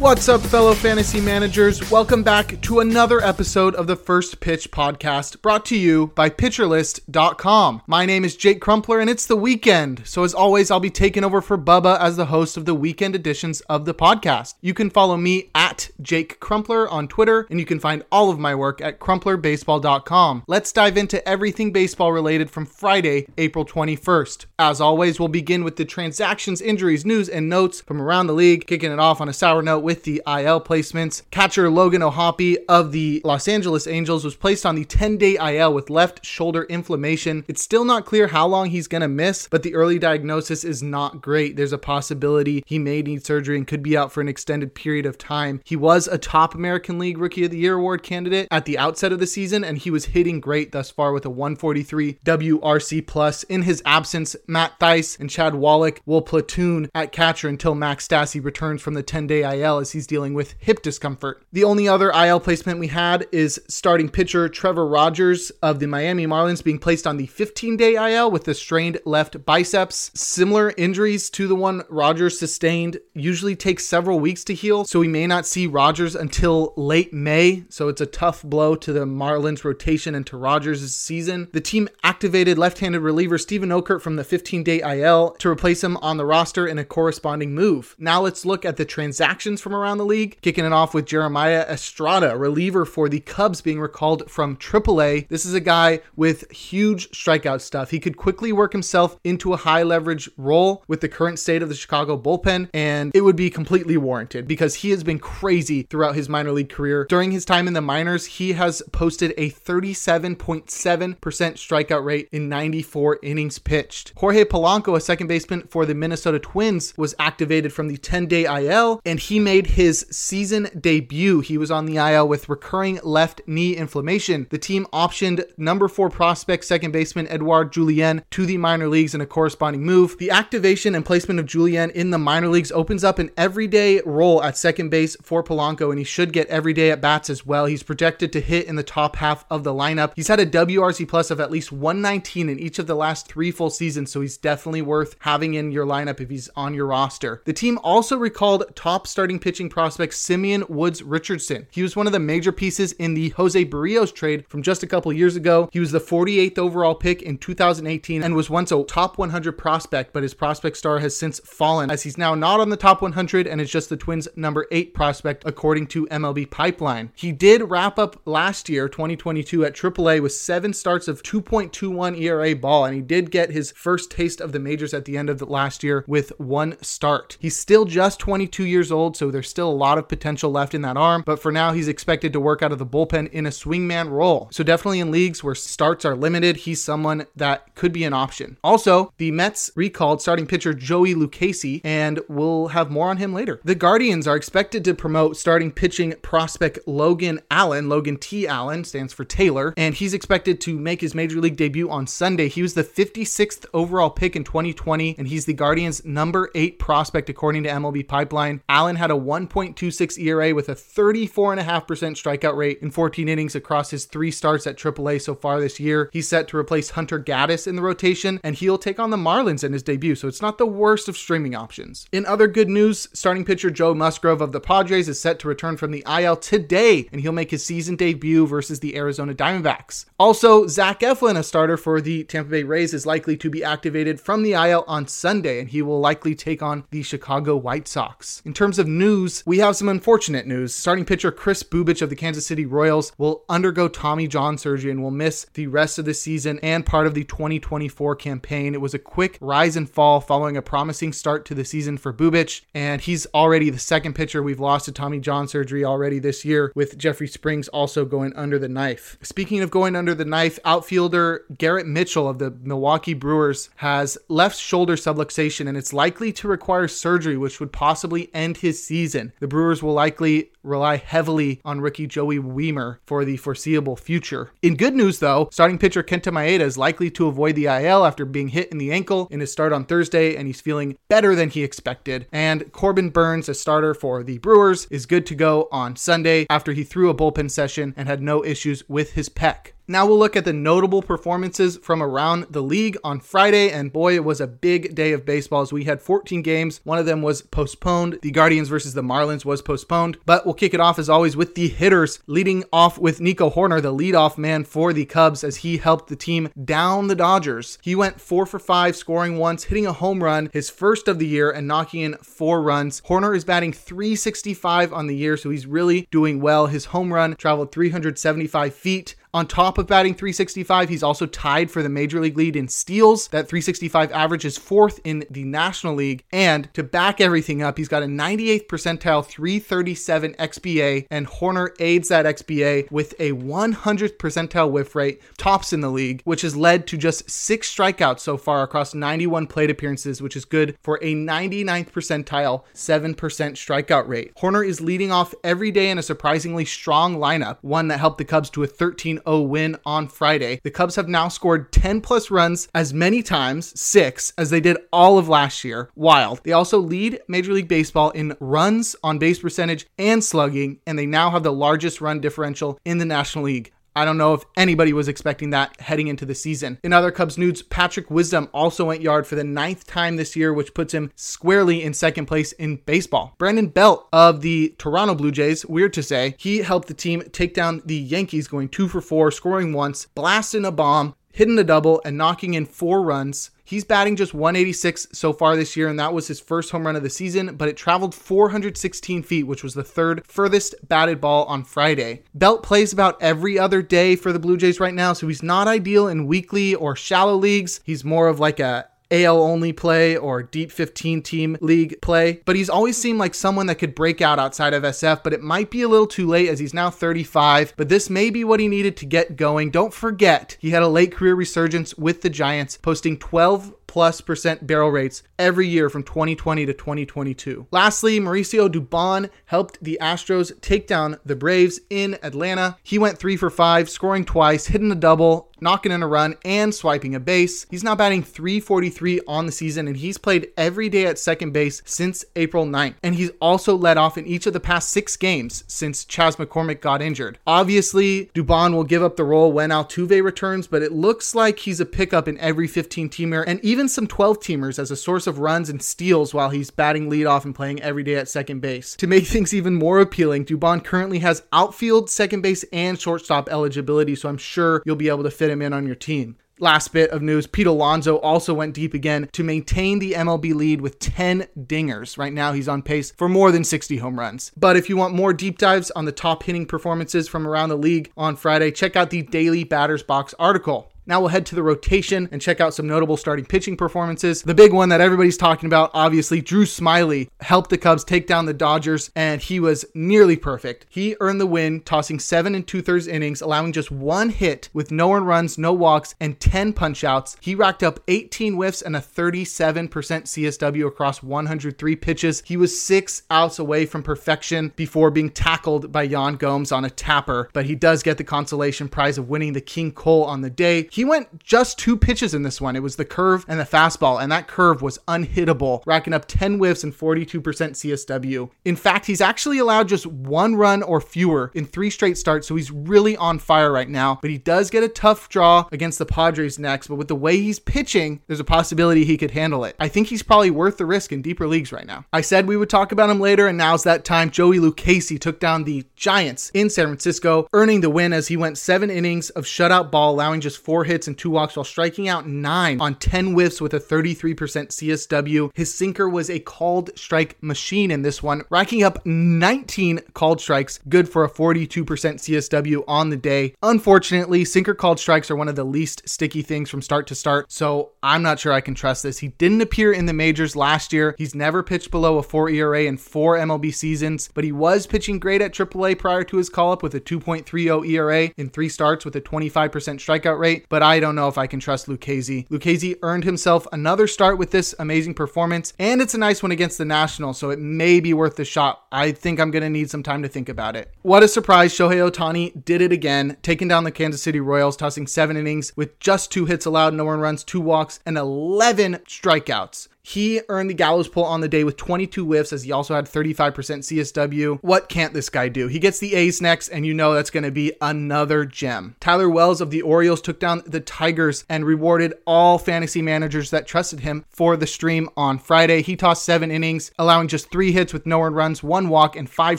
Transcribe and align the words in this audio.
What's 0.00 0.30
up, 0.30 0.40
fellow 0.40 0.72
fantasy 0.72 1.20
managers? 1.20 1.90
Welcome 1.90 2.22
back 2.22 2.58
to 2.62 2.80
another 2.80 3.20
episode 3.20 3.74
of 3.74 3.86
the 3.86 3.96
First 3.96 4.40
Pitch 4.40 4.70
Podcast, 4.70 5.42
brought 5.42 5.66
to 5.66 5.76
you 5.76 6.06
by 6.14 6.30
PitcherList.com. 6.30 7.82
My 7.86 8.06
name 8.06 8.24
is 8.24 8.34
Jake 8.34 8.62
Crumpler, 8.62 8.98
and 8.98 9.10
it's 9.10 9.26
the 9.26 9.36
weekend. 9.36 10.00
So, 10.06 10.24
as 10.24 10.32
always, 10.32 10.70
I'll 10.70 10.80
be 10.80 10.88
taking 10.88 11.22
over 11.22 11.42
for 11.42 11.58
Bubba 11.58 12.00
as 12.00 12.16
the 12.16 12.24
host 12.24 12.56
of 12.56 12.64
the 12.64 12.74
weekend 12.74 13.14
editions 13.14 13.60
of 13.62 13.84
the 13.84 13.92
podcast. 13.92 14.54
You 14.62 14.72
can 14.72 14.88
follow 14.88 15.18
me 15.18 15.50
at 15.54 15.90
Jake 16.00 16.40
Crumpler 16.40 16.88
on 16.88 17.06
Twitter, 17.06 17.46
and 17.50 17.60
you 17.60 17.66
can 17.66 17.78
find 17.78 18.02
all 18.10 18.30
of 18.30 18.38
my 18.38 18.54
work 18.54 18.80
at 18.80 19.00
CrumplerBaseball.com. 19.00 20.44
Let's 20.46 20.72
dive 20.72 20.96
into 20.96 21.28
everything 21.28 21.72
baseball 21.72 22.10
related 22.10 22.50
from 22.50 22.64
Friday, 22.64 23.26
April 23.36 23.66
21st. 23.66 24.46
As 24.58 24.80
always, 24.80 25.20
we'll 25.20 25.28
begin 25.28 25.62
with 25.62 25.76
the 25.76 25.84
transactions, 25.84 26.62
injuries, 26.62 27.04
news, 27.04 27.28
and 27.28 27.50
notes 27.50 27.82
from 27.82 28.00
around 28.00 28.28
the 28.28 28.32
league, 28.32 28.66
kicking 28.66 28.92
it 28.92 28.98
off 28.98 29.20
on 29.20 29.28
a 29.28 29.34
sour 29.34 29.60
note 29.60 29.89
with 29.90 30.04
the 30.04 30.22
IL 30.24 30.60
placements. 30.60 31.22
Catcher 31.32 31.68
Logan 31.68 32.00
O'Hoppe 32.00 32.58
of 32.68 32.92
the 32.92 33.20
Los 33.24 33.48
Angeles 33.48 33.88
Angels 33.88 34.24
was 34.24 34.36
placed 34.36 34.64
on 34.64 34.76
the 34.76 34.84
10 34.84 35.16
day 35.16 35.34
IL 35.34 35.74
with 35.74 35.90
left 35.90 36.24
shoulder 36.24 36.62
inflammation. 36.62 37.44
It's 37.48 37.60
still 37.60 37.84
not 37.84 38.06
clear 38.06 38.28
how 38.28 38.46
long 38.46 38.70
he's 38.70 38.86
going 38.86 39.02
to 39.02 39.08
miss, 39.08 39.48
but 39.50 39.64
the 39.64 39.74
early 39.74 39.98
diagnosis 39.98 40.62
is 40.62 40.80
not 40.80 41.20
great. 41.20 41.56
There's 41.56 41.72
a 41.72 41.78
possibility 41.78 42.62
he 42.66 42.78
may 42.78 43.02
need 43.02 43.26
surgery 43.26 43.56
and 43.56 43.66
could 43.66 43.82
be 43.82 43.96
out 43.96 44.12
for 44.12 44.20
an 44.20 44.28
extended 44.28 44.76
period 44.76 45.06
of 45.06 45.18
time. 45.18 45.60
He 45.64 45.74
was 45.74 46.06
a 46.06 46.18
top 46.18 46.54
American 46.54 47.00
League 47.00 47.18
Rookie 47.18 47.46
of 47.46 47.50
the 47.50 47.58
Year 47.58 47.74
award 47.74 48.04
candidate 48.04 48.46
at 48.52 48.66
the 48.66 48.78
outset 48.78 49.10
of 49.10 49.18
the 49.18 49.26
season, 49.26 49.64
and 49.64 49.76
he 49.76 49.90
was 49.90 50.04
hitting 50.04 50.38
great 50.38 50.70
thus 50.70 50.88
far 50.88 51.12
with 51.12 51.26
a 51.26 51.30
143 51.30 52.20
WRC 52.24 53.04
plus. 53.08 53.42
In 53.42 53.62
his 53.62 53.82
absence, 53.84 54.36
Matt 54.46 54.78
Thaiss 54.78 55.18
and 55.18 55.28
Chad 55.28 55.56
Wallach 55.56 56.00
will 56.06 56.22
platoon 56.22 56.88
at 56.94 57.10
catcher 57.10 57.48
until 57.48 57.74
Max 57.74 58.06
Stassi 58.06 58.40
returns 58.40 58.80
from 58.80 58.94
the 58.94 59.02
10 59.02 59.26
day 59.26 59.42
IL 59.42 59.79
as 59.80 59.92
he's 59.92 60.06
dealing 60.06 60.34
with 60.34 60.54
hip 60.58 60.82
discomfort. 60.82 61.42
The 61.52 61.64
only 61.64 61.88
other 61.88 62.10
IL 62.10 62.40
placement 62.40 62.78
we 62.78 62.88
had 62.88 63.26
is 63.32 63.60
starting 63.68 64.08
pitcher 64.08 64.48
Trevor 64.48 64.86
Rogers 64.86 65.50
of 65.62 65.80
the 65.80 65.86
Miami 65.86 66.26
Marlins 66.26 66.62
being 66.62 66.78
placed 66.78 67.06
on 67.06 67.16
the 67.16 67.26
15 67.26 67.76
day 67.76 67.94
IL 67.94 68.30
with 68.30 68.46
a 68.48 68.54
strained 68.54 68.98
left 69.04 69.44
biceps. 69.44 70.10
Similar 70.14 70.72
injuries 70.76 71.30
to 71.30 71.46
the 71.46 71.54
one 71.54 71.82
Rogers 71.88 72.38
sustained 72.38 72.98
usually 73.14 73.56
take 73.56 73.80
several 73.80 74.20
weeks 74.20 74.44
to 74.44 74.54
heal, 74.54 74.84
so 74.84 75.00
we 75.00 75.08
may 75.08 75.26
not 75.26 75.46
see 75.46 75.66
Rogers 75.66 76.14
until 76.14 76.72
late 76.76 77.12
May. 77.12 77.64
So 77.68 77.88
it's 77.88 78.00
a 78.00 78.06
tough 78.06 78.42
blow 78.42 78.74
to 78.76 78.92
the 78.92 79.04
Marlins 79.04 79.64
rotation 79.64 80.14
and 80.14 80.26
to 80.26 80.36
Rogers' 80.36 80.94
season. 80.94 81.48
The 81.52 81.60
team 81.60 81.88
activated 82.02 82.58
left 82.58 82.78
handed 82.78 83.00
reliever 83.00 83.38
Steven 83.38 83.70
Okert 83.70 84.00
from 84.00 84.16
the 84.16 84.24
15 84.24 84.62
day 84.62 84.80
IL 84.80 85.30
to 85.38 85.48
replace 85.48 85.82
him 85.82 85.96
on 85.98 86.16
the 86.16 86.26
roster 86.26 86.66
in 86.66 86.78
a 86.78 86.84
corresponding 86.84 87.54
move. 87.54 87.96
Now 87.98 88.20
let's 88.22 88.44
look 88.44 88.64
at 88.64 88.76
the 88.76 88.84
transactions 88.84 89.59
from 89.60 89.74
around 89.74 89.98
the 89.98 90.04
league, 90.04 90.38
kicking 90.40 90.64
it 90.64 90.72
off 90.72 90.94
with 90.94 91.06
Jeremiah 91.06 91.66
Estrada, 91.68 92.36
reliever 92.36 92.84
for 92.84 93.08
the 93.08 93.20
Cubs 93.20 93.60
being 93.60 93.80
recalled 93.80 94.30
from 94.30 94.56
AAA. 94.56 95.28
This 95.28 95.44
is 95.44 95.54
a 95.54 95.60
guy 95.60 96.00
with 96.16 96.50
huge 96.50 97.10
strikeout 97.10 97.60
stuff. 97.60 97.90
He 97.90 98.00
could 98.00 98.16
quickly 98.16 98.52
work 98.52 98.72
himself 98.72 99.18
into 99.24 99.52
a 99.52 99.58
high 99.58 99.82
leverage 99.82 100.28
role 100.36 100.84
with 100.88 101.00
the 101.00 101.08
current 101.08 101.38
state 101.38 101.62
of 101.62 101.68
the 101.68 101.74
Chicago 101.74 102.16
bullpen, 102.16 102.68
and 102.72 103.10
it 103.14 103.22
would 103.22 103.36
be 103.36 103.50
completely 103.50 103.96
warranted 103.96 104.46
because 104.48 104.76
he 104.76 104.90
has 104.90 105.04
been 105.04 105.18
crazy 105.18 105.82
throughout 105.82 106.14
his 106.14 106.28
minor 106.28 106.52
league 106.52 106.70
career. 106.70 107.06
During 107.08 107.30
his 107.30 107.44
time 107.44 107.66
in 107.66 107.74
the 107.74 107.80
minors, 107.80 108.26
he 108.26 108.52
has 108.52 108.82
posted 108.92 109.34
a 109.36 109.50
37.7% 109.50 111.16
strikeout 111.20 112.04
rate 112.04 112.28
in 112.32 112.48
94 112.48 113.18
innings 113.22 113.58
pitched. 113.58 114.12
Jorge 114.16 114.44
Polanco, 114.44 114.96
a 114.96 115.00
second 115.00 115.26
baseman 115.26 115.66
for 115.68 115.84
the 115.86 115.94
Minnesota 115.94 116.38
Twins, 116.38 116.94
was 116.96 117.14
activated 117.18 117.72
from 117.72 117.88
the 117.88 117.96
10 117.96 118.26
day 118.26 118.44
IL, 118.44 119.00
and 119.04 119.18
he 119.18 119.38
made 119.38 119.49
his 119.50 120.06
season 120.10 120.68
debut. 120.80 121.40
He 121.40 121.58
was 121.58 121.70
on 121.70 121.86
the 121.86 121.96
IL 121.96 122.28
with 122.28 122.48
recurring 122.48 123.00
left 123.02 123.42
knee 123.46 123.76
inflammation. 123.76 124.46
The 124.50 124.58
team 124.58 124.86
optioned 124.92 125.44
number 125.58 125.88
four 125.88 126.08
prospect 126.08 126.64
second 126.64 126.92
baseman 126.92 127.26
Edouard 127.26 127.72
Julien 127.72 128.22
to 128.30 128.46
the 128.46 128.58
minor 128.58 128.86
leagues 128.86 129.14
in 129.14 129.20
a 129.20 129.26
corresponding 129.26 129.82
move. 129.82 130.16
The 130.18 130.30
activation 130.30 130.94
and 130.94 131.04
placement 131.04 131.40
of 131.40 131.46
Julien 131.46 131.90
in 131.90 132.10
the 132.10 132.18
minor 132.18 132.46
leagues 132.46 132.70
opens 132.70 133.02
up 133.02 133.18
an 133.18 133.32
everyday 133.36 134.00
role 134.02 134.40
at 134.42 134.56
second 134.56 134.90
base 134.90 135.16
for 135.20 135.42
Polanco, 135.42 135.90
and 135.90 135.98
he 135.98 136.04
should 136.04 136.32
get 136.32 136.46
everyday 136.46 136.92
at 136.92 137.00
bats 137.00 137.28
as 137.28 137.44
well. 137.44 137.66
He's 137.66 137.82
projected 137.82 138.32
to 138.32 138.40
hit 138.40 138.66
in 138.66 138.76
the 138.76 138.84
top 138.84 139.16
half 139.16 139.44
of 139.50 139.64
the 139.64 139.74
lineup. 139.74 140.12
He's 140.14 140.28
had 140.28 140.38
a 140.38 140.46
WRC 140.46 141.08
plus 141.08 141.32
of 141.32 141.40
at 141.40 141.50
least 141.50 141.72
119 141.72 142.48
in 142.48 142.60
each 142.60 142.78
of 142.78 142.86
the 142.86 142.94
last 142.94 143.26
three 143.26 143.50
full 143.50 143.70
seasons, 143.70 144.12
so 144.12 144.20
he's 144.20 144.36
definitely 144.36 144.82
worth 144.82 145.16
having 145.18 145.54
in 145.54 145.72
your 145.72 145.86
lineup 145.86 146.20
if 146.20 146.30
he's 146.30 146.48
on 146.54 146.72
your 146.72 146.86
roster. 146.86 147.42
The 147.46 147.52
team 147.52 147.78
also 147.82 148.16
recalled 148.16 148.64
top 148.76 149.08
starting 149.08 149.39
pitching 149.40 149.68
prospect 149.68 150.14
Simeon 150.14 150.64
Woods 150.68 151.02
Richardson. 151.02 151.66
He 151.70 151.82
was 151.82 151.96
one 151.96 152.06
of 152.06 152.12
the 152.12 152.18
major 152.18 152.52
pieces 152.52 152.92
in 152.92 153.14
the 153.14 153.30
Jose 153.30 153.64
Berrios 153.64 154.14
trade 154.14 154.44
from 154.48 154.62
just 154.62 154.82
a 154.82 154.86
couple 154.86 155.12
years 155.12 155.36
ago. 155.36 155.68
He 155.72 155.80
was 155.80 155.92
the 155.92 156.00
48th 156.00 156.58
overall 156.58 156.94
pick 156.94 157.22
in 157.22 157.38
2018 157.38 158.22
and 158.22 158.34
was 158.34 158.50
once 158.50 158.70
a 158.70 158.82
top 158.84 159.18
100 159.18 159.52
prospect, 159.52 160.12
but 160.12 160.22
his 160.22 160.34
prospect 160.34 160.76
star 160.76 160.98
has 160.98 161.16
since 161.16 161.40
fallen 161.40 161.90
as 161.90 162.02
he's 162.02 162.18
now 162.18 162.34
not 162.34 162.60
on 162.60 162.68
the 162.68 162.76
top 162.76 163.02
100 163.02 163.46
and 163.46 163.60
is 163.60 163.70
just 163.70 163.88
the 163.88 163.96
Twins' 163.96 164.28
number 164.36 164.66
eight 164.70 164.94
prospect 164.94 165.42
according 165.46 165.86
to 165.88 166.06
MLB 166.08 166.50
Pipeline. 166.50 167.12
He 167.14 167.32
did 167.32 167.70
wrap 167.70 167.98
up 167.98 168.20
last 168.26 168.68
year, 168.68 168.88
2022, 168.88 169.64
at 169.64 169.74
AAA 169.74 170.20
with 170.20 170.32
seven 170.32 170.72
starts 170.72 171.08
of 171.08 171.22
2.21 171.22 172.20
ERA 172.20 172.54
ball, 172.56 172.84
and 172.84 172.94
he 172.94 173.02
did 173.02 173.30
get 173.30 173.50
his 173.50 173.72
first 173.72 174.10
taste 174.10 174.40
of 174.40 174.52
the 174.52 174.58
majors 174.58 174.94
at 174.94 175.04
the 175.04 175.16
end 175.16 175.30
of 175.30 175.38
the 175.38 175.46
last 175.46 175.82
year 175.82 176.04
with 176.06 176.32
one 176.38 176.76
start. 176.82 177.36
He's 177.40 177.56
still 177.56 177.84
just 177.84 178.18
22 178.18 178.64
years 178.64 178.92
old, 178.92 179.16
so 179.16 179.29
there's 179.30 179.48
still 179.48 179.70
a 179.70 179.72
lot 179.72 179.98
of 179.98 180.08
potential 180.08 180.50
left 180.50 180.74
in 180.74 180.82
that 180.82 180.96
arm, 180.96 181.22
but 181.24 181.40
for 181.40 181.52
now, 181.52 181.72
he's 181.72 181.88
expected 181.88 182.32
to 182.32 182.40
work 182.40 182.62
out 182.62 182.72
of 182.72 182.78
the 182.78 182.86
bullpen 182.86 183.30
in 183.30 183.46
a 183.46 183.50
swingman 183.50 184.10
role. 184.10 184.48
So 184.52 184.64
definitely 184.64 185.00
in 185.00 185.10
leagues 185.10 185.42
where 185.42 185.54
starts 185.54 186.04
are 186.04 186.16
limited, 186.16 186.58
he's 186.58 186.82
someone 186.82 187.26
that 187.36 187.74
could 187.74 187.92
be 187.92 188.04
an 188.04 188.12
option. 188.12 188.58
Also, 188.62 189.12
the 189.18 189.30
Mets 189.30 189.70
recalled 189.74 190.20
starting 190.20 190.46
pitcher 190.46 190.74
Joey 190.74 191.14
Lucchesi, 191.14 191.80
and 191.84 192.20
we'll 192.28 192.68
have 192.68 192.90
more 192.90 193.08
on 193.08 193.16
him 193.16 193.32
later. 193.32 193.60
The 193.64 193.74
Guardians 193.74 194.26
are 194.26 194.36
expected 194.36 194.84
to 194.84 194.94
promote 194.94 195.36
starting 195.36 195.70
pitching 195.70 196.14
prospect 196.22 196.78
Logan 196.86 197.40
Allen. 197.50 197.88
Logan 197.88 198.16
T. 198.16 198.46
Allen 198.46 198.84
stands 198.84 199.12
for 199.12 199.24
Taylor, 199.24 199.74
and 199.76 199.94
he's 199.94 200.14
expected 200.14 200.60
to 200.62 200.78
make 200.78 201.00
his 201.00 201.14
major 201.14 201.40
league 201.40 201.56
debut 201.56 201.90
on 201.90 202.06
Sunday. 202.06 202.48
He 202.48 202.62
was 202.62 202.74
the 202.74 202.84
56th 202.84 203.66
overall 203.72 204.10
pick 204.10 204.36
in 204.36 204.44
2020, 204.44 205.16
and 205.18 205.28
he's 205.28 205.46
the 205.46 205.52
Guardians' 205.52 206.04
number 206.04 206.50
eight 206.54 206.78
prospect 206.78 207.28
according 207.28 207.62
to 207.64 207.68
MLB 207.68 208.06
Pipeline. 208.06 208.62
Allen 208.68 208.96
had 208.96 209.10
a 209.10 209.16
1.26 209.20 210.18
ERA 210.18 210.54
with 210.54 210.68
a 210.68 210.74
34.5% 210.74 211.64
strikeout 211.64 212.56
rate 212.56 212.78
in 212.80 212.90
14 212.90 213.28
innings 213.28 213.54
across 213.54 213.90
his 213.90 214.04
three 214.04 214.30
starts 214.30 214.66
at 214.66 214.76
AAA 214.76 215.20
so 215.20 215.34
far 215.34 215.60
this 215.60 215.78
year. 215.78 216.10
He's 216.12 216.28
set 216.28 216.48
to 216.48 216.56
replace 216.56 216.90
Hunter 216.90 217.18
Gaddis 217.18 217.66
in 217.66 217.76
the 217.76 217.82
rotation, 217.82 218.40
and 218.42 218.56
he'll 218.56 218.78
take 218.78 218.98
on 218.98 219.10
the 219.10 219.16
Marlins 219.16 219.64
in 219.64 219.72
his 219.72 219.82
debut, 219.82 220.14
so 220.14 220.28
it's 220.28 220.42
not 220.42 220.58
the 220.58 220.66
worst 220.66 221.08
of 221.08 221.16
streaming 221.16 221.54
options. 221.54 222.06
In 222.12 222.26
other 222.26 222.46
good 222.46 222.68
news, 222.68 223.08
starting 223.12 223.44
pitcher 223.44 223.70
Joe 223.70 223.94
Musgrove 223.94 224.40
of 224.40 224.52
the 224.52 224.60
Padres 224.60 225.08
is 225.08 225.20
set 225.20 225.38
to 225.40 225.48
return 225.48 225.76
from 225.76 225.90
the 225.90 226.04
IL 226.06 226.36
today, 226.36 227.08
and 227.12 227.20
he'll 227.20 227.32
make 227.32 227.50
his 227.50 227.64
season 227.64 227.96
debut 227.96 228.46
versus 228.46 228.80
the 228.80 228.96
Arizona 228.96 229.34
Diamondbacks. 229.34 230.06
Also, 230.18 230.66
Zach 230.66 231.00
Eflin, 231.00 231.36
a 231.36 231.42
starter 231.42 231.76
for 231.76 232.00
the 232.00 232.24
Tampa 232.24 232.50
Bay 232.50 232.62
Rays, 232.62 232.94
is 232.94 233.06
likely 233.06 233.36
to 233.36 233.50
be 233.50 233.64
activated 233.64 234.20
from 234.20 234.42
the 234.42 234.52
IL 234.52 234.84
on 234.86 235.06
Sunday, 235.06 235.60
and 235.60 235.68
he 235.68 235.82
will 235.82 236.00
likely 236.00 236.34
take 236.34 236.62
on 236.62 236.84
the 236.90 237.02
Chicago 237.02 237.56
White 237.56 237.88
Sox. 237.88 238.42
In 238.44 238.54
terms 238.54 238.78
of 238.78 238.86
news, 238.86 239.09
news, 239.10 239.42
we 239.44 239.58
have 239.58 239.74
some 239.74 239.88
unfortunate 239.88 240.46
news. 240.46 240.72
Starting 240.72 241.04
pitcher 241.04 241.32
Kris 241.32 241.64
Bubic 241.64 242.00
of 242.00 242.10
the 242.10 242.16
Kansas 242.16 242.46
City 242.46 242.64
Royals 242.64 243.12
will 243.18 243.44
undergo 243.48 243.88
Tommy 243.88 244.28
John 244.28 244.56
surgery 244.56 244.92
and 244.92 245.02
will 245.02 245.10
miss 245.10 245.46
the 245.54 245.66
rest 245.66 245.98
of 245.98 246.04
the 246.04 246.14
season 246.14 246.60
and 246.62 246.86
part 246.86 247.08
of 247.08 247.14
the 247.14 247.24
2024 247.24 248.14
campaign. 248.14 248.72
It 248.72 248.80
was 248.80 248.94
a 248.94 249.00
quick 249.00 249.36
rise 249.40 249.74
and 249.74 249.90
fall 249.90 250.20
following 250.20 250.56
a 250.56 250.62
promising 250.62 251.12
start 251.12 251.44
to 251.46 251.56
the 251.56 251.64
season 251.64 251.98
for 251.98 252.12
Bubich, 252.12 252.62
and 252.72 253.00
he's 253.00 253.26
already 253.34 253.68
the 253.68 253.80
second 253.80 254.14
pitcher 254.14 254.44
we've 254.44 254.60
lost 254.60 254.84
to 254.84 254.92
Tommy 254.92 255.18
John 255.18 255.48
surgery 255.48 255.84
already 255.84 256.20
this 256.20 256.44
year, 256.44 256.70
with 256.76 256.96
Jeffrey 256.96 257.26
Springs 257.26 257.66
also 257.68 258.04
going 258.04 258.32
under 258.36 258.60
the 258.60 258.68
knife. 258.68 259.18
Speaking 259.22 259.60
of 259.60 259.72
going 259.72 259.96
under 259.96 260.14
the 260.14 260.24
knife, 260.24 260.60
outfielder 260.64 261.46
Garrett 261.58 261.86
Mitchell 261.88 262.28
of 262.28 262.38
the 262.38 262.52
Milwaukee 262.62 263.14
Brewers 263.14 263.70
has 263.76 264.16
left 264.28 264.56
shoulder 264.56 264.94
subluxation 264.94 265.68
and 265.68 265.76
it's 265.76 265.92
likely 265.92 266.32
to 266.34 266.46
require 266.46 266.86
surgery, 266.86 267.36
which 267.36 267.58
would 267.58 267.72
possibly 267.72 268.30
end 268.32 268.58
his 268.58 268.80
season. 268.80 268.99
The 269.40 269.48
Brewers 269.48 269.82
will 269.82 269.94
likely 269.94 270.50
rely 270.62 270.96
heavily 270.96 271.60
on 271.64 271.80
rookie 271.80 272.06
Joey 272.06 272.38
Wiemer 272.38 272.98
for 273.06 273.24
the 273.24 273.38
foreseeable 273.38 273.96
future. 273.96 274.50
In 274.62 274.76
good 274.76 274.94
news, 274.94 275.18
though, 275.18 275.48
starting 275.50 275.78
pitcher 275.78 276.02
Kenta 276.02 276.32
Maeda 276.32 276.60
is 276.60 276.76
likely 276.76 277.10
to 277.12 277.26
avoid 277.26 277.54
the 277.54 277.66
IL 277.66 278.04
after 278.04 278.24
being 278.24 278.48
hit 278.48 278.70
in 278.70 278.78
the 278.78 278.92
ankle 278.92 279.26
in 279.30 279.40
his 279.40 279.50
start 279.50 279.72
on 279.72 279.84
Thursday, 279.84 280.36
and 280.36 280.46
he's 280.46 280.60
feeling 280.60 280.98
better 281.08 281.34
than 281.34 281.48
he 281.48 281.62
expected. 281.62 282.26
And 282.32 282.70
Corbin 282.72 283.10
Burnes, 283.10 283.48
a 283.48 283.54
starter 283.54 283.94
for 283.94 284.22
the 284.22 284.38
Brewers, 284.38 284.86
is 284.90 285.06
good 285.06 285.24
to 285.26 285.34
go 285.34 285.68
on 285.72 285.96
Sunday 285.96 286.46
after 286.50 286.72
he 286.72 286.84
threw 286.84 287.08
a 287.08 287.14
bullpen 287.14 287.50
session 287.50 287.94
and 287.96 288.06
had 288.06 288.22
no 288.22 288.44
issues 288.44 288.86
with 288.88 289.12
his 289.12 289.28
pec. 289.28 289.72
Now 289.90 290.06
we'll 290.06 290.20
look 290.20 290.36
at 290.36 290.44
the 290.44 290.52
notable 290.52 291.02
performances 291.02 291.76
from 291.76 292.00
around 292.00 292.46
the 292.48 292.62
league 292.62 292.96
on 293.02 293.18
Friday, 293.18 293.72
and 293.72 293.92
boy, 293.92 294.14
it 294.14 294.22
was 294.22 294.40
a 294.40 294.46
big 294.46 294.94
day 294.94 295.10
of 295.10 295.26
baseball 295.26 295.62
as 295.62 295.72
we 295.72 295.82
had 295.82 296.00
14 296.00 296.42
games. 296.42 296.80
One 296.84 297.00
of 297.00 297.06
them 297.06 297.22
was 297.22 297.42
postponed. 297.42 298.20
The 298.22 298.30
Guardians 298.30 298.68
versus 298.68 298.94
the 298.94 299.02
Marlins 299.02 299.44
was 299.44 299.62
postponed, 299.62 300.18
but 300.24 300.44
we'll 300.44 300.54
kick 300.54 300.74
it 300.74 300.80
off 300.80 301.00
as 301.00 301.08
always 301.08 301.36
with 301.36 301.56
the 301.56 301.66
hitters, 301.66 302.20
leading 302.28 302.62
off 302.72 302.98
with 302.98 303.20
Nico 303.20 303.50
Hoerner, 303.50 303.82
the 303.82 303.92
leadoff 303.92 304.38
man 304.38 304.62
for 304.62 304.92
the 304.92 305.06
Cubs, 305.06 305.42
as 305.42 305.56
he 305.56 305.78
helped 305.78 306.08
the 306.08 306.14
team 306.14 306.50
down 306.64 307.08
the 307.08 307.16
Dodgers. 307.16 307.76
He 307.82 307.96
went 307.96 308.20
four 308.20 308.46
for 308.46 308.60
five, 308.60 308.94
scoring 308.94 309.38
once, 309.38 309.64
hitting 309.64 309.88
a 309.88 309.92
home 309.92 310.22
run, 310.22 310.50
his 310.52 310.70
first 310.70 311.08
of 311.08 311.18
the 311.18 311.26
year, 311.26 311.50
and 311.50 311.66
knocking 311.66 312.02
in 312.02 312.14
four 312.18 312.62
runs. 312.62 313.02
Horner 313.06 313.34
is 313.34 313.44
batting 313.44 313.72
365 313.72 314.92
on 314.92 315.08
the 315.08 315.16
year, 315.16 315.36
so 315.36 315.50
he's 315.50 315.66
really 315.66 316.06
doing 316.12 316.40
well. 316.40 316.68
His 316.68 316.84
home 316.84 317.12
run 317.12 317.34
traveled 317.34 317.72
375 317.72 318.72
feet. 318.72 319.16
On 319.32 319.46
top 319.46 319.78
of 319.78 319.86
batting 319.86 320.14
365, 320.14 320.88
he's 320.88 321.04
also 321.04 321.24
tied 321.24 321.70
for 321.70 321.84
the 321.84 321.88
major 321.88 322.18
league 322.18 322.36
lead 322.36 322.56
in 322.56 322.66
steals. 322.66 323.28
That 323.28 323.48
365 323.48 324.10
average 324.10 324.44
is 324.44 324.58
fourth 324.58 324.98
in 325.04 325.24
the 325.30 325.44
National 325.44 325.94
League. 325.94 326.24
And 326.32 326.72
to 326.74 326.82
back 326.82 327.20
everything 327.20 327.62
up, 327.62 327.78
he's 327.78 327.86
got 327.86 328.02
a 328.02 328.06
98th 328.06 328.66
percentile 328.66 329.24
337 329.24 330.34
XBA, 330.34 331.06
and 331.12 331.28
Hoerner 331.28 331.68
aids 331.78 332.08
that 332.08 332.26
XBA 332.26 332.90
with 332.90 333.14
a 333.20 333.30
100th 333.30 334.16
percentile 334.16 334.72
whiff 334.72 334.96
rate, 334.96 335.22
tops 335.38 335.72
in 335.72 335.80
the 335.80 335.90
league, 335.90 336.22
which 336.24 336.42
has 336.42 336.56
led 336.56 336.88
to 336.88 336.96
just 336.96 337.30
six 337.30 337.72
strikeouts 337.72 338.18
so 338.18 338.36
far 338.36 338.64
across 338.64 338.94
91 338.94 339.46
plate 339.46 339.70
appearances, 339.70 340.20
which 340.20 340.34
is 340.34 340.44
good 340.44 340.76
for 340.82 340.96
a 341.02 341.14
99th 341.14 341.92
percentile 341.92 342.64
7% 342.74 343.14
strikeout 343.14 344.08
rate. 344.08 344.34
Hoerner 344.34 344.66
is 344.66 344.80
leading 344.80 345.12
off 345.12 345.36
every 345.44 345.70
day 345.70 345.88
in 345.88 345.98
a 345.98 346.02
surprisingly 346.02 346.64
strong 346.64 347.16
lineup, 347.16 347.58
one 347.60 347.86
that 347.86 348.00
helped 348.00 348.18
the 348.18 348.24
Cubs 348.24 348.50
to 348.50 348.64
a 348.64 348.66
13 348.66 349.19
0 349.26 349.40
win 349.42 349.76
on 349.84 350.08
Friday. 350.08 350.60
The 350.62 350.70
Cubs 350.70 350.96
have 350.96 351.08
now 351.08 351.28
scored 351.28 351.72
10 351.72 352.00
plus 352.00 352.30
runs 352.30 352.68
as 352.74 352.94
many 352.94 353.22
times, 353.22 353.78
six, 353.80 354.32
as 354.36 354.50
they 354.50 354.60
did 354.60 354.78
all 354.92 355.18
of 355.18 355.28
last 355.28 355.64
year. 355.64 355.90
Wild. 355.94 356.40
They 356.44 356.52
also 356.52 356.78
lead 356.78 357.20
Major 357.28 357.52
League 357.52 357.68
Baseball 357.68 358.10
in 358.10 358.36
runs, 358.40 358.96
on 359.02 359.18
base 359.18 359.38
percentage, 359.38 359.86
and 359.98 360.22
slugging, 360.22 360.78
and 360.86 360.98
they 360.98 361.06
now 361.06 361.30
have 361.30 361.42
the 361.42 361.52
largest 361.52 362.00
run 362.00 362.20
differential 362.20 362.78
in 362.84 362.98
the 362.98 363.04
National 363.04 363.44
League. 363.44 363.72
I 363.94 364.04
don't 364.04 364.18
know 364.18 364.34
if 364.34 364.44
anybody 364.56 364.92
was 364.92 365.08
expecting 365.08 365.50
that 365.50 365.80
heading 365.80 366.08
into 366.08 366.24
the 366.24 366.34
season. 366.34 366.78
In 366.82 366.92
other 366.92 367.10
Cubs 367.10 367.36
news, 367.36 367.62
Patrick 367.62 368.10
Wisdom 368.10 368.48
also 368.52 368.86
went 368.86 369.02
yard 369.02 369.26
for 369.26 369.34
the 369.34 369.44
ninth 369.44 369.86
time 369.86 370.16
this 370.16 370.36
year, 370.36 370.52
which 370.52 370.74
puts 370.74 370.94
him 370.94 371.10
squarely 371.16 371.82
in 371.82 371.94
second 371.94 372.26
place 372.26 372.52
in 372.52 372.76
baseball. 372.76 373.34
Brandon 373.38 373.66
Belt 373.68 374.08
of 374.12 374.40
the 374.40 374.74
Toronto 374.78 375.14
Blue 375.14 375.30
Jays, 375.30 375.66
weird 375.66 375.92
to 375.94 376.02
say, 376.02 376.34
he 376.38 376.58
helped 376.58 376.88
the 376.88 376.94
team 376.94 377.22
take 377.32 377.54
down 377.54 377.82
the 377.84 377.96
Yankees, 377.96 378.48
going 378.48 378.68
two 378.68 378.88
for 378.88 379.00
four, 379.00 379.30
scoring 379.30 379.72
once, 379.72 380.06
blasting 380.14 380.64
a 380.64 380.72
bomb, 380.72 381.14
hitting 381.32 381.58
a 381.58 381.64
double, 381.64 382.00
and 382.04 382.16
knocking 382.16 382.54
in 382.54 382.66
four 382.66 383.02
runs. 383.02 383.50
He's 383.64 383.84
batting 383.84 384.16
just 384.16 384.34
186 384.34 385.06
so 385.12 385.32
far 385.32 385.54
this 385.54 385.76
year, 385.76 385.88
and 385.88 385.98
that 386.00 386.12
was 386.12 386.26
his 386.26 386.40
first 386.40 386.72
home 386.72 386.86
run 386.86 386.96
of 386.96 387.04
the 387.04 387.08
season, 387.08 387.54
but 387.54 387.68
it 387.68 387.76
traveled 387.76 388.16
416 388.16 389.22
feet, 389.22 389.44
which 389.44 389.62
was 389.62 389.74
the 389.74 389.84
third 389.84 390.26
furthest 390.26 390.74
batted 390.88 391.20
ball 391.20 391.44
on 391.44 391.62
Friday. 391.62 392.24
Belt 392.34 392.64
plays 392.64 392.92
about 392.92 393.22
every 393.22 393.58
other 393.58 393.80
day 393.80 394.16
for 394.16 394.32
the 394.32 394.40
Blue 394.40 394.56
Jays 394.56 394.80
right 394.80 394.92
now, 394.92 395.12
so 395.12 395.28
he's 395.28 395.42
not 395.42 395.68
ideal 395.68 396.08
in 396.08 396.26
weekly 396.26 396.74
or 396.74 396.96
shallow 396.96 397.36
leagues. 397.36 397.80
He's 397.84 398.04
more 398.04 398.26
of 398.26 398.40
like 398.40 398.58
a 398.58 398.88
AL 399.10 399.42
only 399.42 399.72
play 399.72 400.16
or 400.16 400.42
deep 400.42 400.70
15 400.70 401.22
team 401.22 401.56
league 401.60 402.00
play, 402.00 402.40
but 402.44 402.56
he's 402.56 402.70
always 402.70 402.96
seemed 402.96 403.18
like 403.18 403.34
someone 403.34 403.66
that 403.66 403.76
could 403.76 403.94
break 403.94 404.20
out 404.20 404.38
outside 404.38 404.72
of 404.72 404.82
SF, 404.82 405.22
but 405.24 405.32
it 405.32 405.42
might 405.42 405.70
be 405.70 405.82
a 405.82 405.88
little 405.88 406.06
too 406.06 406.26
late 406.26 406.48
as 406.48 406.58
he's 406.58 406.74
now 406.74 406.90
35, 406.90 407.74
but 407.76 407.88
this 407.88 408.08
may 408.08 408.30
be 408.30 408.44
what 408.44 408.60
he 408.60 408.68
needed 408.68 408.96
to 408.98 409.06
get 409.06 409.36
going. 409.36 409.70
Don't 409.70 409.92
forget, 409.92 410.56
he 410.60 410.70
had 410.70 410.82
a 410.82 410.88
late 410.88 411.12
career 411.12 411.34
resurgence 411.34 411.96
with 411.96 412.22
the 412.22 412.30
Giants, 412.30 412.76
posting 412.76 413.18
12 413.18 413.74
plus 413.90 414.20
percent 414.20 414.68
barrel 414.68 414.88
rates 414.88 415.24
every 415.36 415.66
year 415.66 415.90
from 415.90 416.04
2020 416.04 416.64
to 416.64 416.72
2022. 416.72 417.66
Lastly, 417.72 418.20
Mauricio 418.20 418.68
Dubon 418.68 419.28
helped 419.46 419.82
the 419.82 419.98
Astros 420.00 420.58
take 420.60 420.86
down 420.86 421.18
the 421.24 421.34
Braves 421.34 421.80
in 421.90 422.16
Atlanta. 422.22 422.76
He 422.84 423.00
went 423.00 423.18
three 423.18 423.36
for 423.36 423.50
five, 423.50 423.90
scoring 423.90 424.24
twice, 424.24 424.66
hitting 424.66 424.92
a 424.92 424.94
double, 424.94 425.50
knocking 425.60 425.92
in 425.92 426.02
a 426.02 426.06
run, 426.06 426.36
and 426.44 426.74
swiping 426.74 427.14
a 427.14 427.20
base. 427.20 427.66
He's 427.70 427.84
now 427.84 427.94
batting 427.94 428.22
343 428.22 429.22
on 429.26 429.46
the 429.46 429.52
season, 429.52 429.88
and 429.88 429.96
he's 429.96 430.18
played 430.18 430.48
every 430.56 430.88
day 430.88 431.06
at 431.06 431.18
second 431.18 431.52
base 431.52 431.82
since 431.84 432.24
April 432.36 432.64
9th. 432.64 432.94
And 433.02 433.14
he's 433.14 433.30
also 433.40 433.76
led 433.76 433.98
off 433.98 434.16
in 434.16 434.26
each 434.26 434.46
of 434.46 434.52
the 434.52 434.60
past 434.60 434.90
six 434.90 435.16
games 435.16 435.64
since 435.66 436.04
Chas 436.04 436.36
McCormick 436.36 436.80
got 436.80 437.02
injured. 437.02 437.38
Obviously, 437.46 438.30
Dubon 438.34 438.72
will 438.72 438.84
give 438.84 439.02
up 439.02 439.16
the 439.16 439.24
role 439.24 439.52
when 439.52 439.70
Altuve 439.70 440.22
returns, 440.22 440.66
but 440.66 440.82
it 440.82 440.92
looks 440.92 441.34
like 441.34 441.58
he's 441.58 441.80
a 441.80 441.86
pickup 441.86 442.28
in 442.28 442.38
every 442.38 442.66
15 442.68 443.08
teamer 443.08 443.44
and 443.46 443.62
even 443.64 443.79
some 443.88 444.06
12 444.06 444.40
teamers 444.40 444.78
as 444.78 444.90
a 444.90 444.96
source 444.96 445.26
of 445.26 445.38
runs 445.38 445.68
and 445.68 445.82
steals 445.82 446.34
while 446.34 446.50
he's 446.50 446.70
batting 446.70 447.10
leadoff 447.10 447.44
and 447.44 447.54
playing 447.54 447.82
every 447.82 448.02
day 448.02 448.16
at 448.16 448.28
second 448.28 448.60
base. 448.60 448.96
To 448.96 449.06
make 449.06 449.26
things 449.28 449.54
even 449.54 449.74
more 449.74 450.00
appealing, 450.00 450.44
Dubon 450.44 450.84
currently 450.84 451.20
has 451.20 451.42
outfield, 451.52 452.10
second 452.10 452.42
base, 452.42 452.64
and 452.72 453.00
shortstop 453.00 453.48
eligibility, 453.48 454.14
so 454.14 454.28
I'm 454.28 454.38
sure 454.38 454.82
you'll 454.84 454.96
be 454.96 455.08
able 455.08 455.24
to 455.24 455.30
fit 455.30 455.50
him 455.50 455.62
in 455.62 455.72
on 455.72 455.86
your 455.86 455.96
team. 455.96 456.36
Last 456.62 456.92
bit 456.92 457.08
of 457.08 457.22
news 457.22 457.46
Pete 457.46 457.66
Alonso 457.66 458.16
also 458.18 458.52
went 458.52 458.74
deep 458.74 458.92
again 458.92 459.30
to 459.32 459.42
maintain 459.42 459.98
the 459.98 460.12
MLB 460.12 460.54
lead 460.54 460.82
with 460.82 460.98
10 460.98 461.46
dingers. 461.58 462.18
Right 462.18 462.34
now, 462.34 462.52
he's 462.52 462.68
on 462.68 462.82
pace 462.82 463.12
for 463.12 463.30
more 463.30 463.50
than 463.50 463.64
60 463.64 463.96
home 463.96 464.18
runs. 464.18 464.52
But 464.58 464.76
if 464.76 464.90
you 464.90 464.96
want 464.98 465.14
more 465.14 465.32
deep 465.32 465.56
dives 465.56 465.90
on 465.92 466.04
the 466.04 466.12
top 466.12 466.42
hitting 466.42 466.66
performances 466.66 467.28
from 467.28 467.46
around 467.46 467.70
the 467.70 467.78
league 467.78 468.12
on 468.14 468.36
Friday, 468.36 468.72
check 468.72 468.94
out 468.94 469.08
the 469.08 469.22
Daily 469.22 469.64
Batters 469.64 470.02
Box 470.02 470.34
article. 470.38 470.89
Now 471.10 471.18
we'll 471.18 471.30
head 471.30 471.46
to 471.46 471.56
the 471.56 471.62
rotation 471.64 472.28
and 472.30 472.40
check 472.40 472.60
out 472.60 472.72
some 472.72 472.86
notable 472.86 473.16
starting 473.16 473.44
pitching 473.44 473.76
performances. 473.76 474.42
The 474.42 474.54
big 474.54 474.72
one 474.72 474.90
that 474.90 475.00
everybody's 475.00 475.36
talking 475.36 475.66
about, 475.66 475.90
obviously, 475.92 476.40
Drew 476.40 476.64
Smyly 476.64 477.28
helped 477.40 477.70
the 477.70 477.78
Cubs 477.78 478.04
take 478.04 478.28
down 478.28 478.46
the 478.46 478.54
Dodgers, 478.54 479.10
and 479.16 479.40
he 479.40 479.58
was 479.58 479.84
nearly 479.92 480.36
perfect. 480.36 480.86
He 480.88 481.16
earned 481.18 481.40
the 481.40 481.48
win, 481.48 481.80
tossing 481.80 482.20
seven 482.20 482.54
and 482.54 482.64
two 482.64 482.80
thirds 482.80 483.08
innings, 483.08 483.40
allowing 483.42 483.72
just 483.72 483.90
one 483.90 484.28
hit 484.28 484.68
with 484.72 484.92
no 484.92 485.12
earned 485.12 485.26
runs, 485.26 485.58
no 485.58 485.72
walks, 485.72 486.14
and 486.20 486.38
10 486.38 486.74
punchouts. 486.74 487.36
He 487.40 487.56
racked 487.56 487.82
up 487.82 487.98
18 488.06 488.54
whiffs 488.54 488.80
and 488.80 488.94
a 488.94 489.00
37% 489.00 489.88
CSW 489.88 490.86
across 490.86 491.24
103 491.24 491.96
pitches. 491.96 492.40
He 492.46 492.56
was 492.56 492.80
six 492.80 493.24
outs 493.32 493.58
away 493.58 493.84
from 493.84 494.04
perfection 494.04 494.72
before 494.76 495.10
being 495.10 495.30
tackled 495.30 495.90
by 495.90 496.04
Yan 496.04 496.36
Gomes 496.36 496.70
on 496.70 496.84
a 496.84 496.90
tapper, 496.90 497.50
but 497.52 497.66
he 497.66 497.74
does 497.74 498.04
get 498.04 498.16
the 498.16 498.22
consolation 498.22 498.88
prize 498.88 499.18
of 499.18 499.28
winning 499.28 499.54
the 499.54 499.60
King 499.60 499.90
Cole 499.90 500.22
on 500.22 500.42
the 500.42 500.50
day. 500.50 500.84
He 501.00 501.04
went 501.06 501.42
just 501.42 501.78
two 501.78 501.96
pitches 501.96 502.34
in 502.34 502.42
this 502.42 502.60
one. 502.60 502.76
It 502.76 502.82
was 502.82 502.96
the 502.96 503.06
curve 503.06 503.46
and 503.48 503.58
the 503.58 503.64
fastball, 503.64 504.22
and 504.22 504.30
that 504.30 504.46
curve 504.46 504.82
was 504.82 504.98
unhittable, 505.08 505.82
racking 505.86 506.12
up 506.12 506.26
10 506.28 506.58
whiffs 506.58 506.84
and 506.84 506.92
42% 506.92 507.40
CSW. 507.40 508.50
In 508.66 508.76
fact, 508.76 509.06
he's 509.06 509.22
actually 509.22 509.56
allowed 509.56 509.88
just 509.88 510.04
one 510.04 510.56
run 510.56 510.82
or 510.82 511.00
fewer 511.00 511.52
in 511.54 511.64
three 511.64 511.88
straight 511.88 512.18
starts, 512.18 512.46
so 512.46 512.54
he's 512.54 512.70
really 512.70 513.16
on 513.16 513.38
fire 513.38 513.72
right 513.72 513.88
now. 513.88 514.18
But 514.20 514.28
he 514.28 514.36
does 514.36 514.68
get 514.68 514.84
a 514.84 514.88
tough 514.88 515.30
draw 515.30 515.66
against 515.72 515.98
the 515.98 516.04
Padres 516.04 516.58
next, 516.58 516.88
but 516.88 516.96
with 516.96 517.08
the 517.08 517.16
way 517.16 517.38
he's 517.38 517.58
pitching, 517.58 518.20
there's 518.26 518.38
a 518.38 518.44
possibility 518.44 519.06
he 519.06 519.16
could 519.16 519.30
handle 519.30 519.64
it. 519.64 519.76
I 519.80 519.88
think 519.88 520.08
he's 520.08 520.22
probably 520.22 520.50
worth 520.50 520.76
the 520.76 520.84
risk 520.84 521.12
in 521.12 521.22
deeper 521.22 521.46
leagues 521.46 521.72
right 521.72 521.86
now. 521.86 522.04
I 522.12 522.20
said 522.20 522.46
we 522.46 522.58
would 522.58 522.68
talk 522.68 522.92
about 522.92 523.08
him 523.08 523.20
later, 523.20 523.48
and 523.48 523.56
now's 523.56 523.84
that 523.84 524.04
time. 524.04 524.28
Joey 524.28 524.58
Lucchesi 524.58 525.18
took 525.18 525.40
down 525.40 525.64
the 525.64 525.86
Giants 525.96 526.50
in 526.52 526.68
San 526.68 526.88
Francisco, 526.88 527.48
earning 527.54 527.80
the 527.80 527.88
win 527.88 528.12
as 528.12 528.28
he 528.28 528.36
went 528.36 528.58
seven 528.58 528.90
innings 528.90 529.30
of 529.30 529.46
shutout 529.46 529.90
ball, 529.90 530.12
allowing 530.12 530.42
just 530.42 530.58
four 530.58 530.89
hits 530.90 531.06
and 531.06 531.16
two 531.16 531.30
walks 531.30 531.56
while 531.56 531.64
striking 531.64 532.08
out 532.08 532.26
nine 532.26 532.80
on 532.80 532.94
10 532.96 533.32
whiffs 533.32 533.60
with 533.60 533.72
a 533.74 533.80
33% 533.80 534.34
CSW. 534.36 535.50
His 535.54 535.72
sinker 535.72 536.08
was 536.08 536.28
a 536.28 536.40
called 536.40 536.90
strike 536.98 537.40
machine 537.42 537.90
in 537.90 538.02
this 538.02 538.22
one, 538.22 538.42
racking 538.50 538.82
up 538.82 539.04
19 539.06 540.00
called 540.14 540.40
strikes, 540.40 540.80
good 540.88 541.08
for 541.08 541.24
a 541.24 541.30
42% 541.30 541.84
CSW 541.84 542.84
on 542.88 543.10
the 543.10 543.16
day. 543.16 543.54
Unfortunately, 543.62 544.44
sinker 544.44 544.74
called 544.74 544.98
strikes 544.98 545.30
are 545.30 545.36
one 545.36 545.48
of 545.48 545.56
the 545.56 545.64
least 545.64 546.08
sticky 546.08 546.42
things 546.42 546.68
from 546.68 546.82
start 546.82 547.06
to 547.06 547.14
start, 547.14 547.50
so 547.50 547.92
I'm 548.02 548.22
not 548.22 548.38
sure 548.38 548.52
I 548.52 548.60
can 548.60 548.74
trust 548.74 549.02
this. 549.02 549.18
He 549.18 549.28
didn't 549.28 549.60
appear 549.60 549.92
in 549.92 550.06
the 550.06 550.12
majors 550.12 550.56
last 550.56 550.92
year. 550.92 551.14
He's 551.18 551.34
never 551.34 551.62
pitched 551.62 551.90
below 551.90 552.18
a 552.18 552.22
4 552.22 552.50
ERA 552.50 552.82
in 552.82 552.96
four 552.96 553.36
MLB 553.36 553.72
seasons, 553.72 554.28
but 554.34 554.44
he 554.44 554.52
was 554.52 554.86
pitching 554.86 555.18
great 555.18 555.42
at 555.42 555.52
AAA 555.52 555.98
prior 555.98 556.24
to 556.24 556.36
his 556.36 556.48
call 556.48 556.72
up 556.72 556.82
with 556.82 556.94
a 556.94 557.00
2.30 557.00 557.88
ERA 557.88 558.30
in 558.36 558.50
three 558.50 558.68
starts 558.68 559.04
with 559.04 559.14
a 559.16 559.20
25% 559.20 559.70
strikeout 559.70 560.38
rate. 560.38 560.66
But 560.70 560.82
I 560.82 561.00
don't 561.00 561.16
know 561.16 561.28
if 561.28 561.36
I 561.36 561.46
can 561.46 561.60
trust 561.60 561.88
Lucchesi. 561.88 562.48
Lucchesi 562.48 562.96
earned 563.02 563.24
himself 563.24 563.66
another 563.72 564.06
start 564.06 564.38
with 564.38 564.52
this 564.52 564.74
amazing 564.78 565.12
performance, 565.12 565.74
and 565.78 566.00
it's 566.00 566.14
a 566.14 566.18
nice 566.18 566.42
one 566.42 566.52
against 566.52 566.78
the 566.78 566.84
Nationals, 566.86 567.36
so 567.36 567.50
it 567.50 567.58
may 567.58 568.00
be 568.00 568.14
worth 568.14 568.36
the 568.36 568.44
shot. 568.44 568.86
I 568.90 569.12
think 569.12 569.38
I'm 569.38 569.50
going 569.50 569.64
to 569.64 569.68
need 569.68 569.90
some 569.90 570.02
time 570.02 570.22
to 570.22 570.28
think 570.28 570.48
about 570.48 570.76
it. 570.76 570.94
What 571.02 571.22
a 571.22 571.28
surprise! 571.28 571.74
Shohei 571.74 572.08
Ohtani 572.10 572.64
did 572.64 572.80
it 572.80 572.92
again, 572.92 573.36
taking 573.42 573.68
down 573.68 573.84
the 573.84 573.90
Kansas 573.90 574.22
City 574.22 574.40
Royals, 574.40 574.76
tossing 574.76 575.06
seven 575.06 575.36
innings 575.36 575.76
with 575.76 575.98
just 575.98 576.32
two 576.32 576.46
hits 576.46 576.64
allowed, 576.64 576.94
no 576.94 577.04
one 577.04 577.20
runs, 577.20 577.44
two 577.44 577.60
walks, 577.60 578.00
and 578.06 578.16
11 578.16 579.00
strikeouts. 579.06 579.88
He 580.02 580.40
earned 580.48 580.70
the 580.70 580.74
gallows 580.74 581.08
pull 581.08 581.24
on 581.24 581.40
the 581.40 581.48
day 581.48 581.64
with 581.64 581.76
22 581.76 582.24
whiffs, 582.24 582.52
as 582.52 582.62
he 582.62 582.72
also 582.72 582.94
had 582.94 583.04
35% 583.04 583.52
CSW. 583.52 584.58
What 584.62 584.88
can't 584.88 585.12
this 585.12 585.28
guy 585.28 585.48
do? 585.48 585.68
He 585.68 585.78
gets 585.78 585.98
the 585.98 586.14
A's 586.14 586.40
next, 586.40 586.68
and 586.68 586.86
you 586.86 586.94
know 586.94 587.14
that's 587.14 587.30
going 587.30 587.44
to 587.44 587.50
be 587.50 587.72
another 587.80 588.44
gem. 588.44 588.96
Tyler 589.00 589.28
Wells 589.28 589.60
of 589.60 589.70
the 589.70 589.82
Orioles 589.82 590.20
took 590.20 590.40
down 590.40 590.62
the 590.66 590.80
Tigers 590.80 591.44
and 591.48 591.64
rewarded 591.64 592.14
all 592.26 592.58
fantasy 592.58 593.02
managers 593.02 593.50
that 593.50 593.66
trusted 593.66 594.00
him 594.00 594.24
for 594.30 594.56
the 594.56 594.66
stream 594.66 595.08
on 595.16 595.38
Friday. 595.38 595.82
He 595.82 595.96
tossed 595.96 596.24
seven 596.24 596.50
innings, 596.50 596.90
allowing 596.98 597.28
just 597.28 597.50
three 597.50 597.72
hits 597.72 597.92
with 597.92 598.06
no 598.06 598.22
earned 598.22 598.36
runs, 598.36 598.62
one 598.62 598.88
walk, 598.88 599.16
and 599.16 599.28
five 599.28 599.58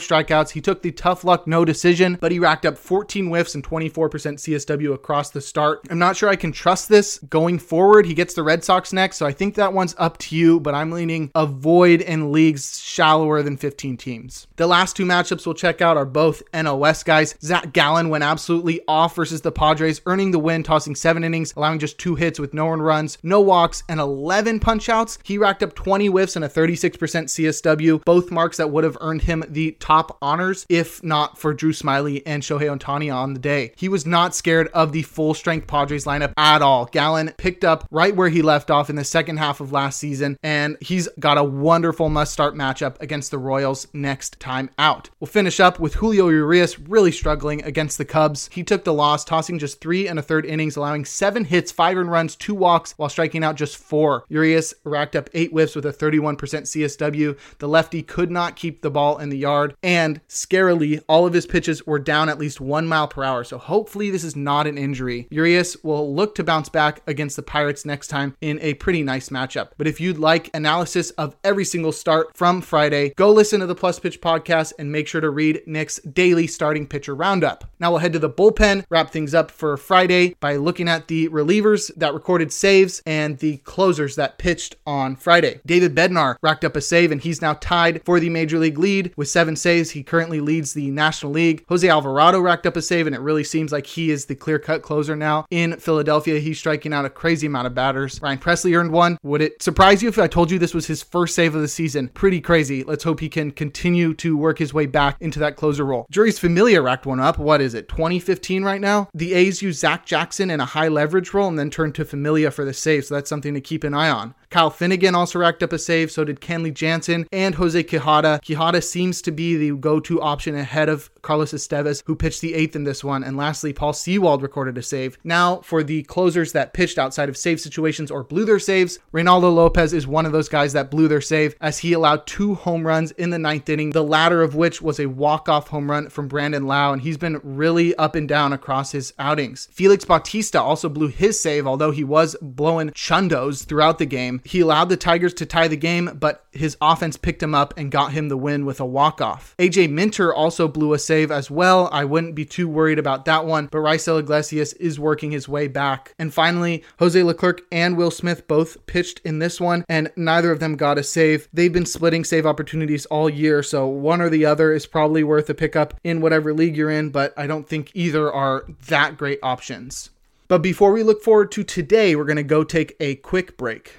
strikeouts. 0.00 0.50
He 0.50 0.60
took 0.60 0.82
the 0.82 0.92
tough 0.92 1.24
luck 1.24 1.46
no 1.46 1.64
decision, 1.64 2.18
but 2.20 2.32
he 2.32 2.38
racked 2.38 2.66
up 2.66 2.76
14 2.76 3.28
whiffs 3.28 3.54
and 3.54 3.64
24% 3.64 4.08
CSW 4.10 4.92
across 4.92 5.30
the 5.30 5.40
start. 5.40 5.86
I'm 5.88 5.98
not 5.98 6.16
sure 6.16 6.28
I 6.28 6.36
can 6.36 6.52
trust 6.52 6.88
this 6.88 7.18
going 7.18 7.58
forward. 7.58 8.06
He 8.06 8.14
gets 8.14 8.34
the 8.34 8.42
Red 8.42 8.64
Sox 8.64 8.92
next, 8.92 9.18
so 9.18 9.26
I 9.26 9.32
think 9.32 9.54
that 9.54 9.72
one's 9.72 9.94
up 9.98 10.18
to 10.18 10.31
but 10.32 10.74
I'm 10.74 10.90
leaning 10.90 11.30
avoid 11.34 12.00
in 12.00 12.32
leagues 12.32 12.80
shallower 12.80 13.42
than 13.42 13.56
15 13.56 13.96
teams. 13.96 14.46
The 14.56 14.66
last 14.66 14.96
two 14.96 15.04
matchups 15.04 15.46
we'll 15.46 15.54
check 15.54 15.80
out 15.80 15.96
are 15.96 16.04
both 16.04 16.42
NOS 16.54 17.02
guys. 17.02 17.34
Zach 17.42 17.72
Gallen 17.72 18.08
went 18.08 18.24
absolutely 18.24 18.80
off 18.88 19.14
versus 19.14 19.42
the 19.42 19.52
Padres, 19.52 20.00
earning 20.06 20.30
the 20.30 20.38
win, 20.38 20.62
tossing 20.62 20.94
seven 20.94 21.24
innings, 21.24 21.52
allowing 21.56 21.78
just 21.78 21.98
two 21.98 22.14
hits 22.14 22.38
with 22.38 22.54
no 22.54 22.68
runs, 22.68 23.18
no 23.22 23.40
walks, 23.40 23.82
and 23.88 24.00
11 24.00 24.60
punchouts. 24.60 25.18
He 25.22 25.38
racked 25.38 25.62
up 25.62 25.74
20 25.74 26.06
whiffs 26.06 26.36
and 26.36 26.44
a 26.44 26.48
36% 26.48 26.96
CSW, 26.96 28.04
both 28.04 28.30
marks 28.30 28.56
that 28.56 28.70
would 28.70 28.84
have 28.84 28.96
earned 29.00 29.22
him 29.22 29.44
the 29.48 29.72
top 29.72 30.16
honors 30.22 30.64
if 30.68 31.02
not 31.02 31.38
for 31.38 31.52
Drew 31.52 31.72
Smyly 31.72 32.22
and 32.24 32.42
Shohei 32.42 32.76
Ohtani 32.76 33.14
on 33.14 33.34
the 33.34 33.40
day. 33.40 33.72
He 33.76 33.88
was 33.88 34.06
not 34.06 34.34
scared 34.34 34.68
of 34.68 34.92
the 34.92 35.02
full 35.02 35.34
strength 35.34 35.66
Padres 35.66 36.04
lineup 36.04 36.32
at 36.36 36.62
all. 36.62 36.86
Gallen 36.86 37.32
picked 37.36 37.64
up 37.64 37.86
right 37.90 38.14
where 38.14 38.28
he 38.28 38.42
left 38.42 38.70
off 38.70 38.88
in 38.88 38.96
the 38.96 39.04
second 39.04 39.38
half 39.38 39.60
of 39.60 39.72
last 39.72 39.98
season, 39.98 40.21
and 40.42 40.76
he's 40.80 41.08
got 41.18 41.38
a 41.38 41.44
wonderful 41.44 42.08
must 42.08 42.32
start 42.32 42.54
matchup 42.54 43.00
against 43.00 43.30
the 43.30 43.38
Royals 43.38 43.86
next 43.92 44.38
time 44.40 44.70
out. 44.78 45.10
We'll 45.20 45.28
finish 45.28 45.60
up 45.60 45.78
with 45.78 45.94
Julio 45.94 46.28
Urias 46.28 46.78
really 46.78 47.12
struggling 47.12 47.62
against 47.64 47.98
the 47.98 48.04
Cubs. 48.04 48.48
He 48.52 48.62
took 48.62 48.84
the 48.84 48.92
loss, 48.92 49.24
tossing 49.24 49.58
just 49.58 49.80
three 49.80 50.08
and 50.08 50.18
a 50.18 50.22
third 50.22 50.46
innings, 50.46 50.76
allowing 50.76 51.04
seven 51.04 51.44
hits, 51.44 51.72
five 51.72 51.96
earned 51.96 52.10
runs, 52.10 52.36
two 52.36 52.54
walks, 52.54 52.92
while 52.96 53.08
striking 53.08 53.44
out 53.44 53.56
just 53.56 53.76
four. 53.76 54.24
Urias 54.28 54.74
racked 54.84 55.16
up 55.16 55.30
eight 55.34 55.50
whiffs 55.50 55.74
with 55.74 55.86
a 55.86 55.92
31% 55.92 56.36
CSW. 56.36 57.38
The 57.58 57.68
lefty 57.68 58.02
could 58.02 58.30
not 58.30 58.56
keep 58.56 58.82
the 58.82 58.90
ball 58.90 59.18
in 59.18 59.28
the 59.28 59.38
yard, 59.38 59.74
and 59.82 60.20
scarily, 60.28 61.02
all 61.08 61.26
of 61.26 61.34
his 61.34 61.46
pitches 61.46 61.86
were 61.86 61.98
down 61.98 62.28
at 62.28 62.38
least 62.38 62.60
one 62.60 62.86
mile 62.86 63.08
per 63.08 63.24
hour. 63.24 63.44
So 63.44 63.58
hopefully, 63.58 64.10
this 64.10 64.24
is 64.24 64.36
not 64.36 64.66
an 64.66 64.78
injury. 64.78 65.26
Urias 65.30 65.76
will 65.82 66.14
look 66.14 66.34
to 66.36 66.44
bounce 66.44 66.68
back 66.68 67.02
against 67.06 67.36
the 67.36 67.42
Pirates 67.42 67.84
next 67.84 68.08
time 68.08 68.36
in 68.40 68.58
a 68.60 68.74
pretty 68.74 69.02
nice 69.02 69.28
matchup. 69.28 69.70
But 69.78 69.86
if 69.86 70.00
you'd 70.12 70.18
like 70.18 70.50
analysis 70.52 71.10
of 71.12 71.34
every 71.42 71.64
single 71.64 71.90
start 71.90 72.36
from 72.36 72.60
Friday, 72.60 73.14
go 73.16 73.30
listen 73.30 73.60
to 73.60 73.66
the 73.66 73.74
Plus 73.74 73.98
Pitch 73.98 74.20
podcast 74.20 74.74
and 74.78 74.92
make 74.92 75.08
sure 75.08 75.22
to 75.22 75.30
read 75.30 75.62
Nick's 75.66 76.00
daily 76.00 76.46
starting 76.46 76.86
pitcher 76.86 77.14
roundup. 77.14 77.64
Now 77.80 77.90
we'll 77.90 78.00
head 78.00 78.12
to 78.12 78.18
the 78.18 78.28
bullpen, 78.28 78.84
wrap 78.90 79.10
things 79.10 79.32
up 79.34 79.50
for 79.50 79.74
Friday 79.78 80.34
by 80.38 80.56
looking 80.56 80.86
at 80.86 81.08
the 81.08 81.30
relievers 81.30 81.90
that 81.96 82.12
recorded 82.12 82.52
saves 82.52 83.00
and 83.06 83.38
the 83.38 83.56
closers 83.58 84.16
that 84.16 84.36
pitched 84.36 84.76
on 84.86 85.16
Friday. 85.16 85.60
David 85.64 85.94
Bednar 85.94 86.36
racked 86.42 86.64
up 86.66 86.76
a 86.76 86.82
save 86.82 87.10
and 87.10 87.22
he's 87.22 87.40
now 87.40 87.54
tied 87.54 88.04
for 88.04 88.20
the 88.20 88.28
major 88.28 88.58
league 88.58 88.78
lead 88.78 89.14
with 89.16 89.28
seven 89.28 89.56
saves. 89.56 89.92
He 89.92 90.02
currently 90.02 90.40
leads 90.40 90.74
the 90.74 90.90
National 90.90 91.32
League. 91.32 91.64
Jose 91.70 91.88
Alvarado 91.88 92.38
racked 92.38 92.66
up 92.66 92.76
a 92.76 92.82
save 92.82 93.06
and 93.06 93.16
it 93.16 93.22
really 93.22 93.44
seems 93.44 93.72
like 93.72 93.86
he 93.86 94.10
is 94.10 94.26
the 94.26 94.34
clear 94.34 94.58
cut 94.58 94.82
closer 94.82 95.16
now 95.16 95.46
in 95.50 95.78
Philadelphia. 95.78 96.38
He's 96.38 96.58
striking 96.58 96.92
out 96.92 97.06
a 97.06 97.10
crazy 97.10 97.46
amount 97.46 97.66
of 97.66 97.74
batters. 97.74 98.20
Ryan 98.20 98.38
Pressly 98.38 98.78
earned 98.78 98.92
one. 98.92 99.16
Would 99.22 99.40
it 99.40 99.62
surprise 99.62 100.01
if 100.08 100.18
I 100.18 100.26
told 100.26 100.50
you 100.50 100.58
this 100.58 100.74
was 100.74 100.86
his 100.86 101.02
first 101.02 101.34
save 101.34 101.54
of 101.54 101.62
the 101.62 101.68
season? 101.68 102.08
Pretty 102.08 102.40
crazy. 102.40 102.84
Let's 102.84 103.04
hope 103.04 103.20
he 103.20 103.28
can 103.28 103.50
continue 103.50 104.14
to 104.14 104.36
work 104.36 104.58
his 104.58 104.74
way 104.74 104.86
back 104.86 105.16
into 105.20 105.38
that 105.40 105.56
closer 105.56 105.84
role. 105.84 106.06
Jeurys 106.12 106.38
Familia 106.38 106.82
racked 106.82 107.06
one 107.06 107.20
up. 107.20 107.38
What 107.38 107.60
is 107.60 107.74
it, 107.74 107.88
2015 107.88 108.64
right 108.64 108.80
now? 108.80 109.08
The 109.14 109.34
A's 109.34 109.62
use 109.62 109.78
Zach 109.78 110.06
Jackson 110.06 110.50
in 110.50 110.60
a 110.60 110.64
high 110.64 110.88
leverage 110.88 111.32
role 111.34 111.48
and 111.48 111.58
then 111.58 111.70
turn 111.70 111.92
to 111.92 112.04
Familia 112.04 112.50
for 112.50 112.64
the 112.64 112.74
save, 112.74 113.04
so 113.04 113.14
that's 113.14 113.28
something 113.28 113.54
to 113.54 113.60
keep 113.60 113.84
an 113.84 113.94
eye 113.94 114.10
on. 114.10 114.34
Kyle 114.52 114.68
Finnegan 114.68 115.14
also 115.14 115.38
racked 115.38 115.62
up 115.62 115.72
a 115.72 115.78
save, 115.78 116.10
so 116.10 116.24
did 116.24 116.42
Kenley 116.42 116.74
Jansen 116.74 117.26
and 117.32 117.54
Jose 117.54 117.82
Quijada. 117.84 118.38
Quijada 118.44 118.84
seems 118.84 119.22
to 119.22 119.32
be 119.32 119.56
the 119.56 119.74
go 119.74 119.98
to 120.00 120.20
option 120.20 120.54
ahead 120.54 120.90
of 120.90 121.10
Carlos 121.22 121.54
Estevez, 121.54 122.02
who 122.04 122.14
pitched 122.14 122.42
the 122.42 122.52
eighth 122.52 122.76
in 122.76 122.84
this 122.84 123.02
one. 123.02 123.24
And 123.24 123.34
lastly, 123.36 123.72
Paul 123.72 123.94
Sewald 123.94 124.42
recorded 124.42 124.76
a 124.76 124.82
save. 124.82 125.16
Now, 125.24 125.62
for 125.62 125.82
the 125.82 126.02
closers 126.02 126.52
that 126.52 126.74
pitched 126.74 126.98
outside 126.98 127.30
of 127.30 127.36
save 127.36 127.60
situations 127.60 128.10
or 128.10 128.24
blew 128.24 128.44
their 128.44 128.58
saves, 128.58 128.98
Reynaldo 129.14 129.54
Lopez 129.54 129.94
is 129.94 130.06
one 130.06 130.26
of 130.26 130.32
those 130.32 130.50
guys 130.50 130.74
that 130.74 130.90
blew 130.90 131.08
their 131.08 131.22
save 131.22 131.54
as 131.62 131.78
he 131.78 131.94
allowed 131.94 132.26
two 132.26 132.54
home 132.54 132.86
runs 132.86 133.12
in 133.12 133.30
the 133.30 133.38
ninth 133.38 133.70
inning, 133.70 133.90
the 133.90 134.04
latter 134.04 134.42
of 134.42 134.54
which 134.54 134.82
was 134.82 135.00
a 135.00 135.06
walk-off 135.06 135.68
home 135.68 135.90
run 135.90 136.10
from 136.10 136.28
Brandon 136.28 136.66
Lowe. 136.66 136.92
and 136.92 137.00
he's 137.00 137.16
been 137.16 137.40
really 137.42 137.94
up 137.94 138.14
and 138.14 138.28
down 138.28 138.52
across 138.52 138.92
his 138.92 139.14
outings. 139.18 139.68
Felix 139.72 140.04
Bautista 140.04 140.60
also 140.60 140.90
blew 140.90 141.08
his 141.08 141.40
save, 141.40 141.66
although 141.66 141.90
he 141.90 142.04
was 142.04 142.36
blowing 142.42 142.90
chundos 142.90 143.64
throughout 143.64 143.98
the 143.98 144.04
game. 144.04 144.41
He 144.44 144.60
allowed 144.60 144.88
the 144.88 144.96
Tigers 144.96 145.34
to 145.34 145.46
tie 145.46 145.68
the 145.68 145.76
game, 145.76 146.16
but 146.18 146.44
his 146.52 146.76
offense 146.80 147.16
picked 147.16 147.42
him 147.42 147.54
up 147.54 147.74
and 147.76 147.90
got 147.90 148.12
him 148.12 148.28
the 148.28 148.36
win 148.36 148.64
with 148.64 148.80
a 148.80 148.86
walk-off. 148.86 149.54
AJ 149.58 149.90
Minter 149.90 150.34
also 150.34 150.68
blew 150.68 150.92
a 150.92 150.98
save 150.98 151.30
as 151.30 151.50
well. 151.50 151.88
I 151.92 152.04
wouldn't 152.04 152.34
be 152.34 152.44
too 152.44 152.68
worried 152.68 152.98
about 152.98 153.24
that 153.24 153.46
one, 153.46 153.68
but 153.70 153.78
Raisel 153.78 154.18
Iglesias 154.18 154.72
is 154.74 155.00
working 155.00 155.30
his 155.30 155.48
way 155.48 155.68
back. 155.68 156.14
And 156.18 156.32
finally, 156.32 156.84
Jose 156.98 157.22
Leclerc 157.22 157.62
and 157.70 157.96
Will 157.96 158.10
Smith 158.10 158.46
both 158.48 158.84
pitched 158.86 159.20
in 159.24 159.38
this 159.38 159.60
one, 159.60 159.84
and 159.88 160.10
neither 160.16 160.50
of 160.50 160.60
them 160.60 160.76
got 160.76 160.98
a 160.98 161.02
save. 161.02 161.48
They've 161.52 161.72
been 161.72 161.86
splitting 161.86 162.24
save 162.24 162.46
opportunities 162.46 163.06
all 163.06 163.30
year, 163.30 163.62
so 163.62 163.86
one 163.86 164.20
or 164.20 164.28
the 164.28 164.44
other 164.44 164.72
is 164.72 164.86
probably 164.86 165.24
worth 165.24 165.48
a 165.50 165.54
pickup 165.54 165.94
in 166.04 166.20
whatever 166.20 166.52
league 166.52 166.76
you're 166.76 166.90
in, 166.90 167.10
but 167.10 167.32
I 167.36 167.46
don't 167.46 167.68
think 167.68 167.90
either 167.94 168.32
are 168.32 168.64
that 168.88 169.16
great 169.16 169.38
options. 169.42 170.10
But 170.48 170.58
before 170.58 170.92
we 170.92 171.02
look 171.02 171.22
forward 171.22 171.50
to 171.52 171.64
today, 171.64 172.14
we're 172.14 172.26
going 172.26 172.36
to 172.36 172.42
go 172.42 172.62
take 172.62 172.94
a 173.00 173.14
quick 173.16 173.56
break. 173.56 173.98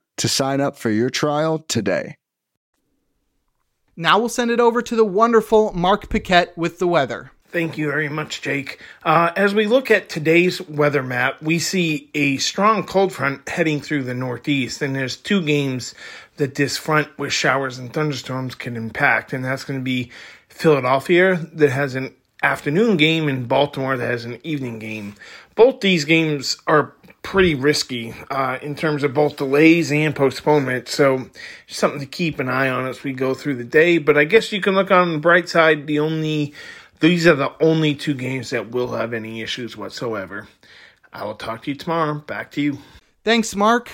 to 0.21 0.27
sign 0.27 0.61
up 0.61 0.77
for 0.77 0.91
your 0.91 1.09
trial 1.09 1.59
today. 1.59 2.15
Now 3.95 4.19
we'll 4.19 4.29
send 4.29 4.51
it 4.51 4.59
over 4.59 4.81
to 4.83 4.95
the 4.95 5.03
wonderful 5.03 5.73
Mark 5.73 6.09
Paquette 6.09 6.55
with 6.55 6.77
the 6.79 6.87
weather. 6.87 7.31
Thank 7.49 7.77
you 7.77 7.87
very 7.87 8.07
much, 8.07 8.41
Jake. 8.41 8.79
Uh, 9.03 9.31
as 9.35 9.53
we 9.53 9.65
look 9.65 9.91
at 9.91 10.09
today's 10.09 10.61
weather 10.61 11.03
map, 11.03 11.41
we 11.41 11.59
see 11.59 12.09
a 12.13 12.37
strong 12.37 12.85
cold 12.85 13.11
front 13.11 13.49
heading 13.49 13.81
through 13.81 14.03
the 14.03 14.13
Northeast, 14.13 14.81
and 14.81 14.95
there's 14.95 15.17
two 15.17 15.41
games 15.41 15.93
that 16.37 16.55
this 16.55 16.77
front 16.77 17.17
with 17.17 17.33
showers 17.33 17.77
and 17.77 17.91
thunderstorms 17.91 18.55
can 18.55 18.77
impact, 18.77 19.33
and 19.33 19.43
that's 19.43 19.65
going 19.65 19.79
to 19.79 19.83
be 19.83 20.11
Philadelphia 20.47 21.35
that 21.51 21.71
has 21.71 21.95
an 21.95 22.15
afternoon 22.43 22.97
game 22.97 23.27
and 23.27 23.47
Baltimore 23.47 23.97
that 23.97 24.09
has 24.09 24.25
an 24.25 24.39
evening 24.43 24.79
game. 24.79 25.15
Both 25.55 25.81
these 25.81 26.05
games 26.05 26.57
are 26.67 26.93
pretty 27.23 27.55
risky 27.55 28.13
uh, 28.29 28.57
in 28.61 28.75
terms 28.75 29.03
of 29.03 29.13
both 29.13 29.37
delays 29.37 29.91
and 29.91 30.15
postponement. 30.15 30.87
So 30.87 31.29
something 31.67 31.99
to 31.99 32.05
keep 32.05 32.39
an 32.39 32.49
eye 32.49 32.69
on 32.69 32.87
as 32.87 33.03
we 33.03 33.13
go 33.13 33.33
through 33.33 33.55
the 33.55 33.63
day. 33.63 33.97
But 33.97 34.17
I 34.17 34.23
guess 34.23 34.51
you 34.51 34.61
can 34.61 34.73
look 34.73 34.91
on 34.91 35.13
the 35.13 35.19
bright 35.19 35.49
side. 35.49 35.87
The 35.87 35.99
only 35.99 36.53
these 36.99 37.25
are 37.25 37.35
the 37.35 37.53
only 37.61 37.95
two 37.95 38.13
games 38.13 38.51
that 38.51 38.71
will 38.71 38.93
have 38.93 39.13
any 39.13 39.41
issues 39.41 39.75
whatsoever. 39.75 40.47
I 41.11 41.25
will 41.25 41.35
talk 41.35 41.63
to 41.63 41.71
you 41.71 41.75
tomorrow. 41.75 42.15
Back 42.19 42.51
to 42.51 42.61
you. 42.61 42.77
Thanks, 43.23 43.55
Mark. 43.55 43.91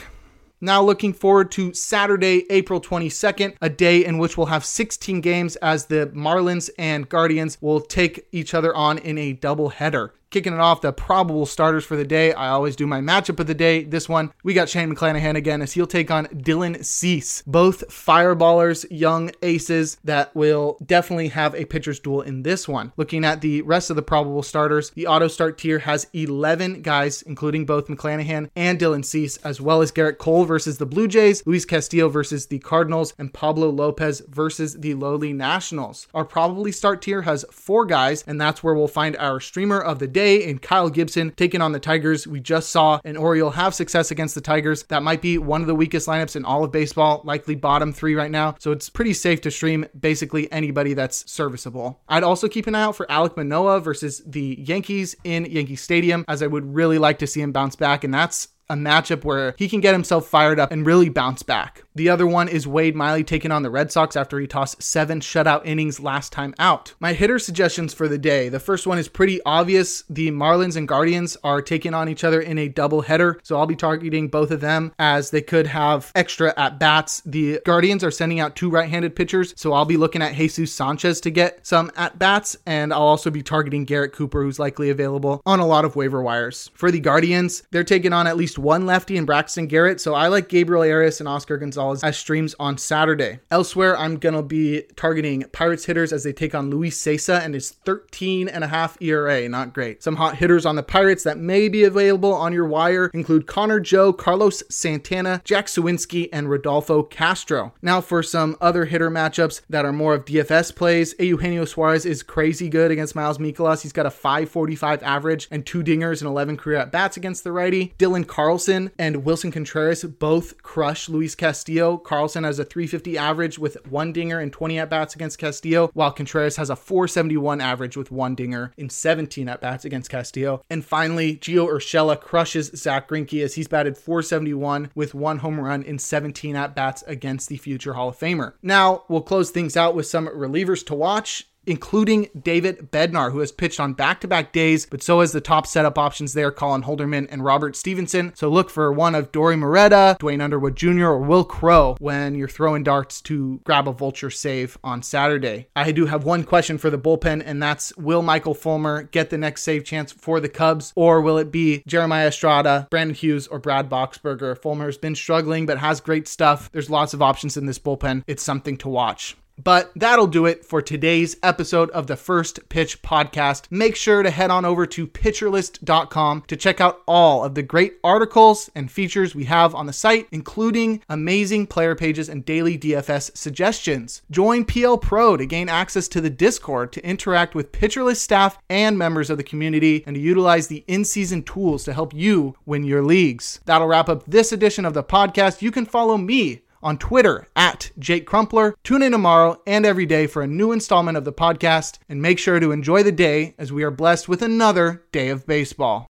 Now 0.59 0.81
looking 0.81 1.13
forward 1.13 1.51
to 1.51 1.71
Saturday, 1.75 2.47
April 2.49 2.81
22nd, 2.81 3.57
a 3.61 3.69
day 3.69 4.03
in 4.03 4.17
which 4.17 4.37
we'll 4.37 4.47
have 4.47 4.65
16 4.65 5.21
games 5.21 5.55
as 5.57 5.85
the 5.85 6.11
Marlins 6.15 6.71
and 6.79 7.07
Guardians 7.07 7.59
will 7.61 7.79
take 7.79 8.25
each 8.31 8.55
other 8.55 8.75
on 8.75 8.97
in 8.97 9.19
a 9.19 9.33
double 9.33 9.69
header. 9.69 10.15
Kicking 10.29 10.53
it 10.53 10.59
off, 10.59 10.81
the 10.81 10.91
probable 10.91 11.45
starters 11.45 11.85
for 11.85 11.95
the 11.95 12.03
day. 12.03 12.33
I 12.33 12.49
always 12.49 12.75
do 12.75 12.85
my 12.85 12.99
matchup 12.99 13.39
of 13.39 13.47
the 13.47 13.53
day. 13.53 13.85
This 13.85 14.09
one, 14.09 14.33
we 14.43 14.53
got 14.53 14.67
Shane 14.67 14.93
McClanahan 14.93 15.35
again 15.35 15.61
as 15.61 15.71
he'll 15.71 15.87
take 15.87 16.11
on 16.11 16.25
Dylan 16.27 16.83
Cease. 16.83 17.43
Both 17.47 17.87
fireballers, 17.87 18.85
young 18.91 19.31
aces 19.41 19.97
that 20.03 20.35
will 20.35 20.77
definitely 20.85 21.29
have 21.29 21.55
a 21.55 21.63
pitcher's 21.63 22.01
duel 22.01 22.23
in 22.23 22.43
this 22.43 22.67
one. 22.67 22.91
Looking 22.97 23.23
at 23.23 23.39
the 23.39 23.61
rest 23.61 23.89
of 23.89 23.95
the 23.95 24.01
probable 24.01 24.43
starters, 24.43 24.89
the 24.91 25.07
auto 25.07 25.29
start 25.29 25.57
tier 25.57 25.79
has 25.79 26.07
11 26.11 26.81
guys, 26.81 27.21
including 27.21 27.65
both 27.65 27.87
McClanahan 27.87 28.49
and 28.53 28.77
Dylan 28.77 29.05
Cease, 29.05 29.37
as 29.37 29.61
well 29.61 29.81
as 29.81 29.93
Gerrit 29.93 30.17
Cole 30.17 30.43
versus 30.43 30.77
the 30.77 30.85
Blue 30.85 31.07
Jays, 31.07 31.41
Luis 31.45 31.63
Castillo 31.63 32.09
versus 32.09 32.47
the 32.47 32.59
Cardinals, 32.59 33.13
and 33.17 33.33
Pablo 33.33 33.69
Lopez 33.69 34.21
versus 34.27 34.73
the 34.73 34.93
lowly 34.93 35.31
Nationals. 35.31 36.05
Our 36.13 36.25
probably 36.25 36.73
start 36.73 37.01
tier 37.01 37.21
has 37.21 37.45
four 37.49 37.85
guys, 37.85 38.25
and 38.27 38.41
that's 38.41 38.61
where 38.61 38.73
we'll 38.73 38.89
find 38.89 39.15
our 39.15 39.39
streamer 39.39 39.79
of 39.79 39.99
the 39.99 40.07
day 40.07 40.16
in 40.17 40.59
Kyle 40.59 40.89
Gibson 40.89 41.31
taking 41.35 41.61
on 41.61 41.71
the 41.71 41.79
Tigers. 41.79 42.25
We 42.25 42.39
just 42.39 42.71
saw 42.71 42.99
an 43.03 43.17
Oriole 43.17 43.51
have 43.51 43.73
success 43.75 44.11
against 44.11 44.35
the 44.35 44.41
Tigers. 44.41 44.83
That 44.83 45.03
might 45.03 45.21
be 45.21 45.37
one 45.37 45.61
of 45.61 45.67
the 45.67 45.75
weakest 45.75 46.07
lineups 46.07 46.35
in 46.35 46.45
all 46.45 46.63
of 46.63 46.71
baseball, 46.71 47.21
likely 47.23 47.55
bottom 47.55 47.93
three 47.93 48.15
right 48.15 48.31
now. 48.31 48.55
So 48.59 48.71
it's 48.71 48.89
pretty 48.89 49.13
safe 49.13 49.41
to 49.41 49.51
stream 49.51 49.85
basically 49.99 50.51
anybody 50.51 50.93
that's 50.93 51.29
serviceable. 51.31 52.01
I'd 52.07 52.23
also 52.23 52.47
keep 52.47 52.67
an 52.67 52.75
eye 52.75 52.83
out 52.83 52.95
for 52.95 53.05
Alek 53.07 53.37
Manoah 53.37 53.79
versus 53.79 54.21
the 54.25 54.57
Yankees 54.59 55.15
in 55.23 55.45
Yankee 55.45 55.75
Stadium, 55.75 56.25
as 56.27 56.41
I 56.41 56.47
would 56.47 56.73
really 56.73 56.97
like 56.97 57.19
to 57.19 57.27
see 57.27 57.41
him 57.41 57.51
bounce 57.51 57.75
back. 57.75 58.03
And 58.03 58.13
that's 58.13 58.49
a 58.69 58.75
matchup 58.75 59.23
where 59.23 59.55
he 59.57 59.69
can 59.69 59.81
get 59.81 59.93
himself 59.93 60.27
fired 60.27 60.59
up 60.59 60.71
and 60.71 60.85
really 60.85 61.09
bounce 61.09 61.43
back. 61.43 61.83
The 61.95 62.09
other 62.09 62.27
one 62.27 62.47
is 62.47 62.67
Wade 62.67 62.95
Miley 62.95 63.23
taking 63.23 63.51
on 63.51 63.63
the 63.63 63.69
Red 63.69 63.91
Sox 63.91 64.15
after 64.15 64.39
he 64.39 64.47
tossed 64.47 64.83
seven 64.83 65.19
shutout 65.19 65.65
innings 65.65 65.99
last 65.99 66.31
time 66.31 66.53
out. 66.59 66.93
My 66.99 67.13
hitter 67.13 67.39
suggestions 67.39 67.93
for 67.93 68.07
the 68.07 68.17
day 68.17 68.49
the 68.49 68.59
first 68.59 68.85
one 68.85 68.97
is 68.97 69.07
pretty 69.07 69.41
obvious. 69.45 70.03
The 70.09 70.31
Marlins 70.31 70.75
and 70.75 70.87
Guardians 70.87 71.37
are 71.43 71.61
taking 71.61 71.93
on 71.93 72.09
each 72.09 72.23
other 72.23 72.39
in 72.39 72.57
a 72.57 72.67
double 72.67 73.01
header, 73.01 73.39
so 73.43 73.57
I'll 73.57 73.65
be 73.65 73.75
targeting 73.75 74.27
both 74.27 74.51
of 74.51 74.61
them 74.61 74.93
as 74.99 75.31
they 75.31 75.41
could 75.41 75.67
have 75.67 76.11
extra 76.13 76.53
at 76.57 76.79
bats. 76.79 77.21
The 77.25 77.61
Guardians 77.65 78.03
are 78.03 78.11
sending 78.11 78.39
out 78.39 78.55
two 78.55 78.69
right 78.69 78.89
handed 78.89 79.15
pitchers, 79.15 79.53
so 79.57 79.73
I'll 79.73 79.85
be 79.85 79.97
looking 79.97 80.21
at 80.21 80.35
Jesus 80.35 80.73
Sanchez 80.73 81.19
to 81.21 81.31
get 81.31 81.65
some 81.65 81.91
at 81.95 82.19
bats, 82.19 82.57
and 82.65 82.93
I'll 82.93 83.01
also 83.01 83.31
be 83.31 83.41
targeting 83.41 83.85
Garrett 83.85 84.13
Cooper, 84.13 84.43
who's 84.43 84.59
likely 84.59 84.89
available 84.89 85.41
on 85.45 85.59
a 85.59 85.67
lot 85.67 85.85
of 85.85 85.95
waiver 85.95 86.21
wires. 86.21 86.69
For 86.73 86.91
the 86.91 86.99
Guardians, 86.99 87.63
they're 87.71 87.83
taking 87.83 88.13
on 88.13 88.27
at 88.27 88.37
least 88.37 88.56
one 88.57 88.85
lefty 88.85 89.17
in 89.17 89.25
Braxton 89.25 89.67
Garrett, 89.67 90.01
so 90.01 90.13
I 90.13 90.27
like 90.27 90.49
Gabriel 90.49 90.83
Arias 90.83 91.19
and 91.19 91.27
Oscar 91.27 91.57
Gonzalez 91.57 92.03
as 92.03 92.17
streams 92.17 92.55
on 92.59 92.77
Saturday. 92.77 93.39
Elsewhere, 93.51 93.97
I'm 93.97 94.17
going 94.17 94.35
to 94.35 94.43
be 94.43 94.83
targeting 94.95 95.43
Pirates 95.51 95.85
hitters 95.85 96.13
as 96.13 96.23
they 96.23 96.33
take 96.33 96.55
on 96.55 96.69
Luis 96.69 97.01
Cessa 97.01 97.43
and 97.43 97.53
his 97.53 97.71
13 97.71 98.47
and 98.47 98.63
a 98.63 98.67
half 98.67 99.01
ERA. 99.01 99.47
Not 99.47 99.73
great. 99.73 100.03
Some 100.03 100.15
hot 100.15 100.37
hitters 100.37 100.65
on 100.65 100.75
the 100.75 100.83
Pirates 100.83 101.23
that 101.23 101.37
may 101.37 101.69
be 101.69 101.83
available 101.83 102.33
on 102.33 102.53
your 102.53 102.65
wire 102.65 103.11
include 103.13 103.47
Connor 103.47 103.79
Joe, 103.79 104.13
Carlos 104.13 104.63
Santana, 104.69 105.41
Jack 105.43 105.67
Suwinski, 105.67 106.29
and 106.31 106.49
Rodolfo 106.49 107.03
Castro. 107.03 107.73
Now 107.81 108.01
for 108.01 108.23
some 108.23 108.57
other 108.61 108.85
hitter 108.85 109.09
matchups 109.09 109.61
that 109.69 109.85
are 109.85 109.93
more 109.93 110.13
of 110.13 110.25
DFS 110.25 110.75
plays, 110.75 111.13
Eugenio 111.19 111.65
Suarez 111.65 112.05
is 112.05 112.23
crazy 112.23 112.69
good 112.69 112.91
against 112.91 113.15
Miles 113.15 113.37
Mikolas. 113.37 113.81
He's 113.81 113.93
got 113.93 114.05
a 114.05 114.11
545 114.11 115.03
average 115.03 115.47
and 115.51 115.65
two 115.65 115.83
dingers 115.83 116.21
and 116.21 116.27
11 116.27 116.57
career 116.57 116.77
at 116.77 116.91
bats 116.91 117.17
against 117.17 117.43
the 117.43 117.51
righty. 117.51 117.93
Dylan 117.97 118.25
Carlson 118.47 118.91
and 118.97 119.25
Wilson 119.25 119.51
Contreras 119.51 120.05
both 120.05 120.63
crush 120.63 121.09
Luis 121.09 121.35
Castillo. 121.35 121.97
Carlson 121.97 122.45
has 122.45 122.59
a 122.59 122.63
350 122.63 123.17
average 123.17 123.59
with 123.59 123.75
one 123.89 124.13
dinger 124.13 124.39
and 124.39 124.53
20 124.53 124.79
at 124.79 124.89
bats 124.89 125.15
against 125.15 125.37
Castillo, 125.37 125.91
while 125.93 126.13
Contreras 126.13 126.55
has 126.55 126.69
a 126.69 126.75
471 126.77 127.59
average 127.59 127.97
with 127.97 128.09
one 128.09 128.35
dinger 128.35 128.71
in 128.77 128.89
17 128.89 129.49
at 129.49 129.59
bats 129.59 129.83
against 129.83 130.09
Castillo. 130.09 130.63
And 130.69 130.85
finally, 130.85 131.35
Gio 131.35 131.67
Urshela 131.67 132.21
crushes 132.21 132.71
Zack 132.73 133.09
Greinke 133.09 133.43
as 133.43 133.55
he's 133.55 133.67
batted 133.67 133.97
471 133.97 134.91
with 134.95 135.13
one 135.13 135.39
home 135.39 135.59
run 135.59 135.83
in 135.83 135.99
17 135.99 136.55
at 136.55 136.73
bats 136.73 137.03
against 137.05 137.49
the 137.49 137.57
future 137.57 137.95
Hall 137.95 138.07
of 138.07 138.17
Famer. 138.17 138.53
Now, 138.61 139.03
we'll 139.09 139.23
close 139.23 139.51
things 139.51 139.75
out 139.75 139.93
with 139.93 140.07
some 140.07 140.25
relievers 140.25 140.85
to 140.85 140.95
watch 140.95 141.49
including 141.67 142.29
David 142.41 142.91
Bednar, 142.91 143.31
who 143.31 143.39
has 143.39 143.51
pitched 143.51 143.79
on 143.79 143.93
back 143.93 144.21
to 144.21 144.27
back 144.27 144.53
days, 144.53 144.85
but 144.85 145.03
so 145.03 145.19
has 145.19 145.33
the 145.33 145.41
top 145.41 145.67
setup 145.67 145.97
options 145.97 146.33
there, 146.33 146.51
Colin 146.51 146.83
Holderman 146.83 147.27
and 147.29 147.43
Robert 147.43 147.75
Stephenson. 147.75 148.33
So 148.35 148.49
look 148.49 148.69
for 148.69 148.91
one 148.91 149.13
of 149.13 149.31
Dauri 149.31 149.59
Moreta, 149.59 150.17
Duane 150.19 150.41
Underwood 150.41 150.75
Jr., 150.75 151.05
or 151.05 151.19
Will 151.19 151.43
Crowe 151.43 151.95
when 151.99 152.33
you're 152.35 152.47
throwing 152.47 152.83
darts 152.83 153.21
to 153.23 153.59
grab 153.63 153.87
a 153.87 153.91
vulture 153.91 154.29
save 154.29 154.77
on 154.83 155.03
Saturday. 155.03 155.67
I 155.75 155.91
do 155.91 156.05
have 156.05 156.23
one 156.23 156.43
question 156.43 156.77
for 156.77 156.89
the 156.89 156.97
bullpen, 156.97 157.43
and 157.45 157.61
that's 157.61 157.95
will 157.97 158.21
Michael 158.21 158.53
Fulmer 158.53 159.03
get 159.03 159.29
the 159.29 159.37
next 159.37 159.63
save 159.63 159.83
chance 159.83 160.11
for 160.11 160.39
the 160.39 160.49
Cubs, 160.49 160.93
or 160.95 161.21
will 161.21 161.37
it 161.37 161.51
be 161.51 161.83
Jeremiah 161.85 162.27
Estrada, 162.27 162.87
Brandon 162.89 163.15
Hughes, 163.15 163.47
or 163.47 163.59
Brad 163.59 163.89
Boxberger? 163.89 164.57
Fulmer's 164.57 164.97
been 164.97 165.15
struggling, 165.15 165.65
but 165.65 165.79
has 165.79 165.99
great 165.99 166.27
stuff. 166.27 166.71
There's 166.71 166.89
lots 166.89 167.13
of 167.13 167.21
options 167.21 167.57
in 167.57 167.65
this 167.65 167.79
bullpen. 167.79 168.23
It's 168.27 168.43
something 168.43 168.77
to 168.77 168.89
watch. 168.89 169.35
But 169.61 169.91
that'll 169.95 170.27
do 170.27 170.45
it 170.45 170.63
for 170.63 170.81
today's 170.81 171.35
episode 171.41 171.89
of 171.89 172.07
the 172.07 172.15
First 172.15 172.69
Pitch 172.69 173.01
Podcast. 173.01 173.63
Make 173.71 173.95
sure 173.95 174.21
to 174.21 174.29
head 174.29 174.51
on 174.51 174.65
over 174.65 174.85
to 174.85 175.07
pitcherlist.com 175.07 176.43
to 176.47 176.55
check 176.55 176.79
out 176.79 177.01
all 177.07 177.43
of 177.43 177.55
the 177.55 177.63
great 177.63 177.95
articles 178.03 178.69
and 178.75 178.91
features 178.91 179.33
we 179.33 179.45
have 179.45 179.73
on 179.73 179.87
the 179.87 179.93
site, 179.93 180.27
including 180.31 181.01
amazing 181.09 181.65
player 181.65 181.95
pages 181.95 182.29
and 182.29 182.45
daily 182.45 182.77
DFS 182.77 183.35
suggestions. 183.35 184.21
Join 184.29 184.63
PL 184.63 184.99
Pro 184.99 185.35
to 185.35 185.45
gain 185.45 185.69
access 185.69 186.07
to 186.09 186.21
the 186.21 186.29
Discord 186.29 186.93
to 186.93 187.05
interact 187.05 187.55
with 187.55 187.71
Pitcherlist 187.71 188.17
staff 188.17 188.59
and 188.69 188.97
members 188.97 189.29
of 189.29 189.37
the 189.37 189.43
community 189.43 190.03
and 190.05 190.15
to 190.15 190.21
utilize 190.21 190.67
the 190.67 190.83
in 190.87 191.03
season 191.03 191.41
tools 191.41 191.83
to 191.85 191.93
help 191.93 192.13
you 192.13 192.55
win 192.65 192.83
your 192.83 193.01
leagues. 193.01 193.59
That'll 193.65 193.87
wrap 193.87 194.07
up 194.07 194.23
this 194.27 194.51
edition 194.51 194.85
of 194.85 194.93
the 194.93 195.03
podcast. 195.03 195.61
You 195.61 195.71
can 195.71 195.85
follow 195.85 196.17
me 196.17 196.61
on 196.81 196.97
Twitter 196.97 197.47
at 197.55 197.91
Jake 197.99 198.25
Crumpler. 198.25 198.75
Tune 198.83 199.01
in 199.01 199.11
tomorrow 199.11 199.61
and 199.65 199.85
every 199.85 200.05
day 200.05 200.27
for 200.27 200.41
a 200.41 200.47
new 200.47 200.71
installment 200.71 201.17
of 201.17 201.25
the 201.25 201.33
podcast, 201.33 201.97
and 202.07 202.21
make 202.21 202.39
sure 202.39 202.59
to 202.59 202.71
enjoy 202.71 203.03
the 203.03 203.11
day 203.11 203.55
as 203.57 203.71
we 203.71 203.83
are 203.83 203.91
blessed 203.91 204.27
with 204.29 204.41
another 204.41 205.03
day 205.11 205.29
of 205.29 205.45
baseball. 205.45 206.07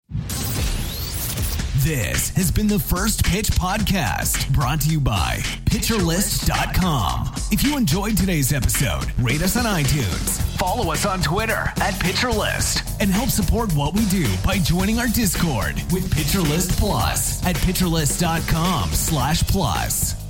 This 1.87 2.31
has 2.31 2.51
been 2.51 2.67
the 2.67 2.79
First 2.79 3.23
Pitch 3.23 3.47
Podcast, 3.51 4.51
brought 4.53 4.81
to 4.81 4.89
you 4.89 4.99
by 4.99 5.37
PitcherList.com. 5.67 7.31
If 7.49 7.63
you 7.63 7.77
enjoyed 7.77 8.17
today's 8.17 8.51
episode, 8.51 9.05
rate 9.19 9.41
us 9.41 9.55
on 9.55 9.63
iTunes, 9.63 10.41
follow 10.57 10.91
us 10.91 11.05
on 11.05 11.21
Twitter 11.21 11.71
at 11.77 11.93
PitcherList, 11.93 12.99
and 12.99 13.09
help 13.09 13.29
support 13.29 13.71
what 13.73 13.93
we 13.93 14.05
do 14.07 14.27
by 14.43 14.57
joining 14.57 14.99
our 14.99 15.07
Discord 15.07 15.75
with 15.93 16.13
PitcherList 16.13 16.77
Plus 16.77 17.41
at 17.45 17.55
PitcherList.com 17.55 18.89
slash 18.89 19.43
plus. 19.43 20.26